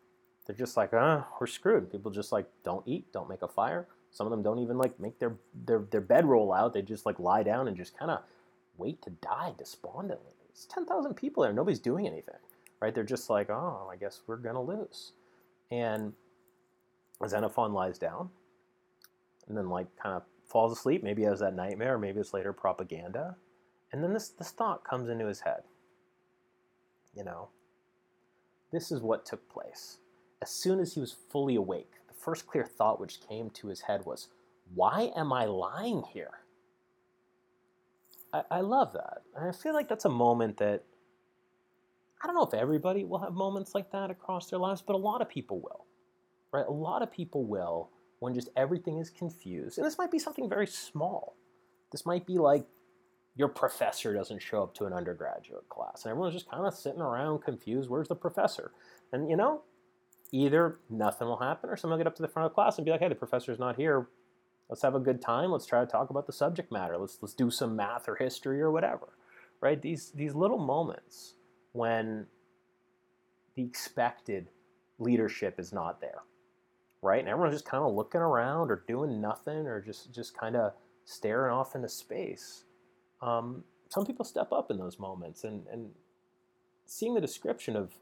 They're 0.47 0.57
just 0.57 0.77
like, 0.77 0.91
ah, 0.95 1.27
we're 1.41 1.47
screwed. 1.47 1.93
People 1.93 2.11
just 2.11 2.33
like 2.33 2.47
don't 2.65 2.87
eat, 2.87 3.13
don't 3.13 3.29
make 3.29 3.43
a 3.43 3.49
fire. 3.49 3.87
Some 4.11 4.27
of 4.27 4.31
them 4.31 4.43
don't 4.43 4.61
even 4.61 4.79
like 4.79 4.99
make 4.99 5.19
their 5.19 5.37
their 5.67 5.81
their 5.91 6.01
bed 6.01 6.25
roll 6.25 6.53
out. 6.53 6.73
They 6.73 6.83
just 6.83 7.05
like 7.05 7.19
lie 7.19 7.43
down 7.43 7.69
and 7.69 7.77
just 7.77 7.99
kind 7.99 8.11
of 8.11 8.21
wait 8.79 9.03
to 9.03 9.11
die 9.11 9.53
despondently. 9.59 10.33
It's 10.49 10.67
10,000 10.67 11.15
people 11.15 11.43
there. 11.43 11.53
Nobody's 11.53 11.79
doing 11.79 12.07
anything, 12.07 12.35
right? 12.81 12.95
They're 12.95 13.05
just 13.05 13.31
like, 13.31 13.51
oh, 13.51 13.89
I 13.93 13.97
guess 13.97 14.23
we're 14.27 14.37
to 14.37 14.61
lose. 14.61 15.13
And 15.71 16.13
Xenophon 17.27 17.73
lies 17.73 17.99
down 17.99 18.31
and 19.49 19.57
then, 19.57 19.69
like, 19.69 19.87
kind 20.03 20.17
of 20.17 20.23
falls 20.47 20.73
asleep. 20.73 21.03
Maybe 21.03 21.23
has 21.23 21.41
that 21.41 21.55
nightmare, 21.55 21.95
or 21.95 21.99
maybe 21.99 22.21
it's 22.21 22.35
later 22.35 22.53
propaganda. 22.53 23.37
And 23.93 24.03
then 24.03 24.13
this, 24.13 24.31
this 24.31 24.51
thought 24.51 24.85
comes 24.85 25.09
into 25.09 25.27
his 25.27 25.41
head. 25.41 25.63
You 27.15 27.25
know, 27.25 27.49
this 28.73 28.93
is 28.93 29.01
what 29.01 29.27
took 29.27 29.49
place. 29.49 29.99
As 30.43 30.51
soon 30.51 30.81
as 30.81 30.95
he 30.95 31.01
was 31.01 31.17
fully 31.31 31.57
awake, 31.57 31.93
the 32.07 32.15
first 32.15 32.47
clear 32.47 32.65
thought 32.65 33.01
which 33.01 33.21
came 33.27 33.51
to 33.51 33.69
his 33.69 33.83
head 33.83 34.05
was, 34.05 34.29
Why 34.75 35.11
am 35.17 35.33
I 35.33 35.47
lying 35.47 36.03
here? 36.13 36.41
I, 38.33 38.43
I 38.51 38.61
love 38.61 38.93
that. 38.93 39.23
And 39.35 39.49
I 39.49 39.53
feel 39.53 39.75
like 39.75 39.89
that's 39.89 40.05
a 40.05 40.11
moment 40.11 40.59
that 40.59 40.85
I 42.23 42.27
don't 42.27 42.37
know 42.37 42.45
if 42.45 42.55
everybody 42.55 43.05
will 43.05 43.19
have 43.19 43.33
moments 43.33 43.75
like 43.75 43.91
that 43.93 44.11
across 44.11 44.51
their 44.51 44.59
lives, 44.59 44.83
but 44.83 44.95
a 44.95 44.99
lot 44.99 45.23
of 45.23 45.29
people 45.29 45.61
will. 45.61 45.87
Right? 46.53 46.67
A 46.67 46.73
lot 46.73 47.03
of 47.03 47.11
people 47.11 47.45
will 47.45 47.91
when 48.21 48.35
just 48.35 48.49
everything 48.57 48.99
is 48.99 49.11
confused. 49.11 49.79
And 49.79 49.87
this 49.87 49.99
might 49.99 50.11
be 50.11 50.19
something 50.19 50.49
very 50.49 50.67
small. 50.67 51.37
This 51.93 52.05
might 52.05 52.27
be 52.27 52.39
like 52.39 52.67
your 53.39 53.49
professor 53.49 54.13
doesn't 54.13 54.43
show 54.43 54.65
up 54.65 54.75
to 54.75 54.85
an 54.85 54.93
undergraduate 54.93 55.69
class 55.69 56.03
and 56.05 56.11
everyone's 56.11 56.35
just 56.35 56.51
kind 56.51 56.67
of 56.67 56.75
sitting 56.75 57.01
around 57.01 57.39
confused. 57.39 57.89
Where's 57.89 58.09
the 58.09 58.17
professor? 58.17 58.73
And 59.13 59.31
you 59.31 59.37
know, 59.37 59.63
either 60.33 60.81
nothing 60.91 61.29
will 61.29 61.39
happen 61.39 61.71
or 61.71 61.77
someone 61.77 61.99
will 61.99 62.05
get 62.05 62.09
up 62.09 62.17
to 62.17 62.23
the 62.23 62.29
front 62.29 62.47
of 62.47 62.51
the 62.51 62.55
class 62.55 62.77
and 62.77 62.85
be 62.85 62.91
like, 62.91 63.01
hey, 63.01 63.09
the 63.09 63.15
professor's 63.15 63.61
not 63.61 63.77
here. 63.77 64.09
Let's 64.69 64.83
have 64.83 64.97
a 64.97 65.01
good 65.01 65.23
time. 65.23 65.53
Let's 65.53 65.67
try 65.67 65.81
to 65.81 65.87
talk 65.87 66.11
about 66.11 66.27
the 66.27 66.33
subject 66.33 66.73
matter. 66.73 66.99
Let's 66.99 67.19
let's 67.23 67.33
do 67.33 67.49
some 67.49 67.77
math 67.77 68.09
or 68.09 68.17
history 68.17 68.61
or 68.61 68.73
whatever. 68.73 69.17
Right? 69.61 69.81
These 69.81 70.11
these 70.11 70.35
little 70.35 70.59
moments 70.59 71.35
when 71.73 72.27
the 73.55 73.63
expected 73.63 74.49
leadership 74.99 75.61
is 75.61 75.73
not 75.73 76.01
there. 76.01 76.23
Right? 77.03 77.21
And 77.21 77.29
everyone's 77.29 77.55
just 77.55 77.65
kind 77.65 77.85
of 77.85 77.95
looking 77.95 78.21
around 78.21 78.73
or 78.73 78.83
doing 78.89 79.21
nothing 79.21 79.69
or 79.69 79.81
just 79.81 80.13
just 80.13 80.37
kind 80.37 80.57
of 80.57 80.73
staring 81.05 81.53
off 81.53 81.77
into 81.77 81.89
space. 81.89 82.65
Um, 83.21 83.65
some 83.89 84.05
people 84.07 84.25
step 84.25 84.53
up 84.53 84.71
in 84.71 84.79
those 84.79 84.99
moments 84.99 85.45
and, 85.45 85.67
and 85.73 85.91
seeing 86.87 87.15
the 87.15 87.21
description 87.21 87.77
of 87.77 87.93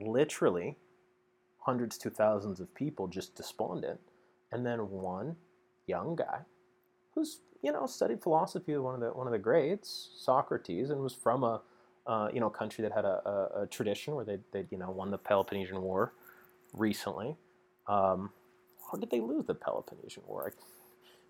literally 0.00 0.76
hundreds 1.58 1.98
to 1.98 2.10
thousands 2.10 2.60
of 2.60 2.74
people 2.74 3.08
just 3.08 3.34
despondent 3.34 4.00
and 4.52 4.64
then 4.64 4.90
one 4.90 5.36
young 5.86 6.16
guy 6.16 6.40
who's 7.14 7.40
you 7.62 7.72
know 7.72 7.86
studied 7.86 8.22
philosophy 8.22 8.72
with 8.72 8.82
one 8.82 8.94
of 8.94 9.00
the 9.00 9.08
one 9.08 9.26
of 9.26 9.32
the 9.32 9.38
greats, 9.38 10.10
Socrates, 10.16 10.90
and 10.90 11.00
was 11.00 11.12
from 11.14 11.42
a 11.42 11.60
uh, 12.06 12.28
you 12.32 12.40
know 12.40 12.48
country 12.48 12.82
that 12.82 12.92
had 12.92 13.04
a, 13.04 13.20
a, 13.28 13.62
a 13.62 13.66
tradition 13.66 14.14
where 14.14 14.24
they 14.24 14.38
they 14.52 14.64
you 14.70 14.78
know 14.78 14.90
won 14.90 15.10
the 15.10 15.18
Peloponnesian 15.18 15.82
War 15.82 16.12
recently. 16.72 17.36
Um, 17.86 18.30
how 18.90 18.98
did 18.98 19.10
they 19.10 19.20
lose 19.20 19.46
the 19.46 19.54
Peloponnesian 19.54 20.22
War? 20.26 20.54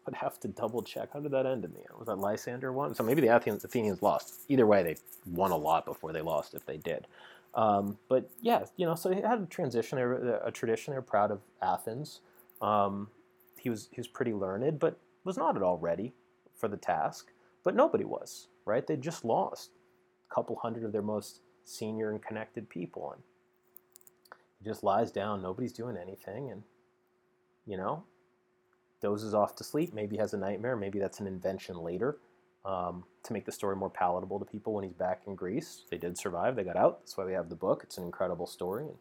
Would 0.07 0.15
have 0.15 0.41
to 0.41 0.49
double 0.49 0.83
check. 0.83 1.11
How 1.13 1.21
did 1.21 1.33
that 1.33 1.47
end 1.47 1.65
in 1.65 1.73
the 1.73 1.79
end? 1.79 1.89
Was 1.99 2.07
that 2.07 2.19
Lysander 2.19 2.73
won? 2.73 2.95
So 2.95 3.03
maybe 3.03 3.21
the 3.21 3.35
Athenians, 3.35 3.65
Athenians 3.65 4.03
lost. 4.03 4.41
Either 4.49 4.67
way, 4.67 4.83
they 4.83 4.97
won 5.27 5.51
a 5.51 5.57
lot 5.57 5.85
before 5.85 6.13
they 6.13 6.23
lost 6.23 6.55
if 6.55 6.65
they 6.65 6.79
did. 6.79 7.07
Um, 7.55 7.99
but 8.09 8.31
yeah, 8.41 8.65
you 8.77 8.87
know, 8.87 8.95
so 8.95 9.11
he 9.11 9.21
had 9.21 9.41
a 9.41 9.47
transition, 9.47 9.99
they 9.99 10.31
a 10.45 10.51
tradition. 10.51 10.93
They 10.93 10.99
were 10.99 11.03
proud 11.03 11.31
of 11.31 11.41
Athens. 11.63 12.21
Um, 12.61 13.09
he 13.59 13.71
was 13.71 13.89
he 13.91 14.01
was 14.01 14.09
pretty 14.09 14.33
learned, 14.33 14.79
but 14.79 14.99
was 15.25 15.37
not 15.37 15.57
at 15.57 15.63
all 15.63 15.79
ready 15.79 16.15
for 16.55 16.69
the 16.69 16.77
task. 16.77 17.33
But 17.65 17.75
nobody 17.75 18.05
was, 18.05 18.49
right? 18.65 18.87
They 18.87 18.97
just 18.97 19.25
lost 19.25 19.71
a 20.31 20.35
couple 20.35 20.57
hundred 20.57 20.85
of 20.85 20.93
their 20.93 21.03
most 21.03 21.41
senior 21.65 22.11
and 22.11 22.23
connected 22.23 22.69
people, 22.69 23.13
and 23.13 23.23
he 24.59 24.65
just 24.65 24.85
lies 24.85 25.11
down. 25.11 25.43
Nobody's 25.43 25.73
doing 25.73 25.97
anything, 25.97 26.51
and 26.51 26.63
you 27.67 27.77
know, 27.77 28.05
dozes 29.01 29.35
off 29.35 29.55
to 29.57 29.65
sleep. 29.65 29.95
Maybe 29.95 30.17
has 30.17 30.35
a 30.35 30.39
nightmare. 30.39 30.77
Maybe 30.77 30.99
that's 30.99 31.21
an 31.21 31.27
invention 31.27 31.77
later 31.77 32.19
um, 32.65 33.05
to 33.25 33.33
make 33.33 33.45
the 33.45 33.53
story 33.53 33.77
more 33.77 33.91
palatable 33.91 34.39
to 34.39 34.45
people 34.45 34.75
when 34.75 34.85
he's 34.85 34.93
back 34.93 35.23
in 35.27 35.35
Greece. 35.35 35.85
They 35.91 35.99
did 35.99 36.19
survive. 36.19 36.57
They 36.57 36.65
got 36.65 36.77
out. 36.77 37.01
That's 37.01 37.17
why 37.17 37.25
we 37.25 37.33
have 37.33 37.49
the 37.49 37.55
book. 37.55 37.83
It's 37.85 37.99
an 37.99 38.05
incredible 38.05 38.47
story. 38.47 38.85
And 38.85 38.97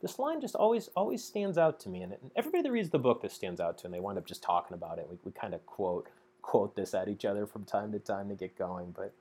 this 0.00 0.18
line 0.18 0.40
just 0.40 0.54
always 0.54 0.88
always 0.94 1.24
stands 1.24 1.58
out 1.58 1.80
to 1.80 1.88
me, 1.88 2.02
and, 2.02 2.14
everybody 2.36 2.62
that 2.62 2.70
reads 2.70 2.90
the 2.90 2.98
book, 2.98 3.20
this 3.20 3.32
stands 3.32 3.60
out 3.60 3.78
to, 3.78 3.86
and 3.86 3.94
they 3.94 4.00
wind 4.00 4.18
up 4.18 4.26
just 4.26 4.42
talking 4.42 4.74
about 4.74 4.98
it. 4.98 5.08
We, 5.10 5.18
we 5.24 5.32
kind 5.32 5.54
of 5.54 5.64
quote 5.66 6.08
quote 6.40 6.76
this 6.76 6.94
at 6.94 7.08
each 7.08 7.24
other 7.24 7.46
from 7.46 7.64
time 7.64 7.92
to 7.92 7.98
time 7.98 8.28
to 8.28 8.34
get 8.34 8.56
going, 8.56 8.94
but 8.96 9.12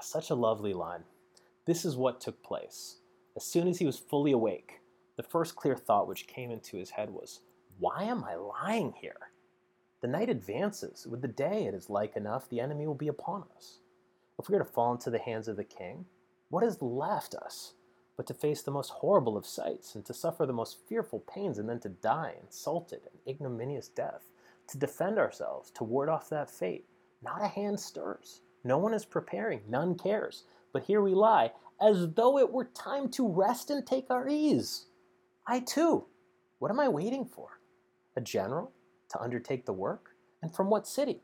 such 0.00 0.30
a 0.30 0.34
lovely 0.34 0.74
line. 0.74 1.04
This 1.66 1.84
is 1.84 1.96
what 1.96 2.20
took 2.20 2.42
place. 2.42 2.96
As 3.36 3.44
soon 3.44 3.68
as 3.68 3.78
he 3.78 3.86
was 3.86 3.98
fully 3.98 4.32
awake, 4.32 4.80
the 5.16 5.22
first 5.22 5.56
clear 5.56 5.76
thought 5.76 6.08
which 6.08 6.26
came 6.26 6.50
into 6.50 6.76
his 6.76 6.90
head 6.90 7.10
was, 7.10 7.40
Why 7.78 8.04
am 8.04 8.24
I 8.24 8.34
lying 8.34 8.94
here? 9.00 9.30
The 10.00 10.08
night 10.08 10.30
advances. 10.30 11.06
With 11.06 11.22
the 11.22 11.28
day, 11.28 11.64
it 11.66 11.74
is 11.74 11.90
like 11.90 12.16
enough 12.16 12.48
the 12.48 12.60
enemy 12.60 12.86
will 12.86 12.94
be 12.94 13.08
upon 13.08 13.44
us. 13.56 13.78
If 14.38 14.48
we 14.48 14.56
are 14.56 14.60
to 14.60 14.64
fall 14.64 14.92
into 14.92 15.10
the 15.10 15.18
hands 15.18 15.48
of 15.48 15.56
the 15.56 15.64
king, 15.64 16.06
what 16.50 16.64
is 16.64 16.82
left 16.82 17.34
us 17.34 17.74
but 18.16 18.26
to 18.26 18.34
face 18.34 18.62
the 18.62 18.70
most 18.70 18.90
horrible 18.90 19.36
of 19.36 19.46
sights, 19.46 19.94
and 19.94 20.04
to 20.04 20.14
suffer 20.14 20.46
the 20.46 20.52
most 20.52 20.78
fearful 20.88 21.20
pains, 21.20 21.58
and 21.58 21.68
then 21.68 21.80
to 21.80 21.88
die 21.88 22.34
insulted 22.40 23.00
and 23.10 23.20
ignominious 23.26 23.88
death, 23.88 24.30
to 24.68 24.78
defend 24.78 25.18
ourselves, 25.18 25.70
to 25.72 25.84
ward 25.84 26.08
off 26.08 26.30
that 26.30 26.50
fate. 26.50 26.86
Not 27.22 27.42
a 27.42 27.48
hand 27.48 27.80
stirs. 27.80 28.42
No 28.62 28.78
one 28.78 28.94
is 28.94 29.04
preparing, 29.04 29.62
none 29.68 29.96
cares. 29.96 30.44
But 30.72 30.84
here 30.84 31.02
we 31.02 31.14
lie, 31.14 31.52
as 31.80 32.08
though 32.14 32.38
it 32.38 32.52
were 32.52 32.66
time 32.66 33.08
to 33.10 33.28
rest 33.28 33.70
and 33.70 33.86
take 33.86 34.10
our 34.10 34.28
ease. 34.28 34.86
I 35.46 35.60
too. 35.60 36.06
What 36.58 36.70
am 36.70 36.80
I 36.80 36.88
waiting 36.88 37.24
for? 37.24 37.60
A 38.16 38.20
general 38.20 38.72
to 39.10 39.20
undertake 39.20 39.66
the 39.66 39.72
work? 39.72 40.10
And 40.42 40.54
from 40.54 40.70
what 40.70 40.86
city? 40.86 41.22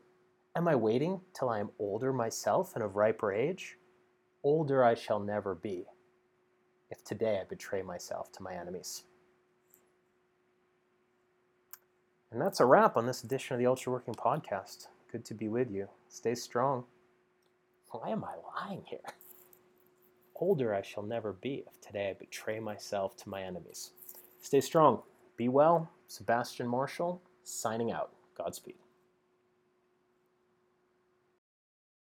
Am 0.55 0.67
I 0.67 0.75
waiting 0.75 1.21
till 1.33 1.49
I 1.49 1.59
am 1.59 1.71
older 1.79 2.11
myself 2.11 2.73
and 2.75 2.83
of 2.83 2.95
riper 2.95 3.31
age? 3.31 3.77
Older 4.43 4.83
I 4.83 4.95
shall 4.95 5.19
never 5.19 5.55
be 5.55 5.85
if 6.89 7.03
today 7.03 7.39
I 7.39 7.45
betray 7.45 7.81
myself 7.81 8.31
to 8.33 8.43
my 8.43 8.53
enemies. 8.53 9.03
And 12.31 12.41
that's 12.41 12.59
a 12.59 12.65
wrap 12.65 12.97
on 12.97 13.05
this 13.05 13.23
edition 13.23 13.53
of 13.53 13.59
the 13.59 13.67
Ultra 13.67 13.93
Working 13.93 14.13
Podcast. 14.13 14.87
Good 15.11 15.25
to 15.25 15.33
be 15.33 15.47
with 15.47 15.71
you. 15.71 15.87
Stay 16.09 16.35
strong. 16.35 16.85
Why 17.91 18.09
am 18.09 18.23
I 18.23 18.35
lying 18.55 18.83
here? 18.85 18.99
Older 20.35 20.73
I 20.73 20.81
shall 20.81 21.03
never 21.03 21.33
be 21.33 21.63
if 21.67 21.79
today 21.81 22.09
I 22.09 22.13
betray 22.13 22.59
myself 22.59 23.15
to 23.17 23.29
my 23.29 23.43
enemies. 23.43 23.91
Stay 24.41 24.61
strong. 24.61 25.03
Be 25.37 25.49
well. 25.49 25.89
Sebastian 26.11 26.67
Marshall, 26.67 27.21
signing 27.45 27.89
out. 27.89 28.11
Godspeed. 28.37 28.75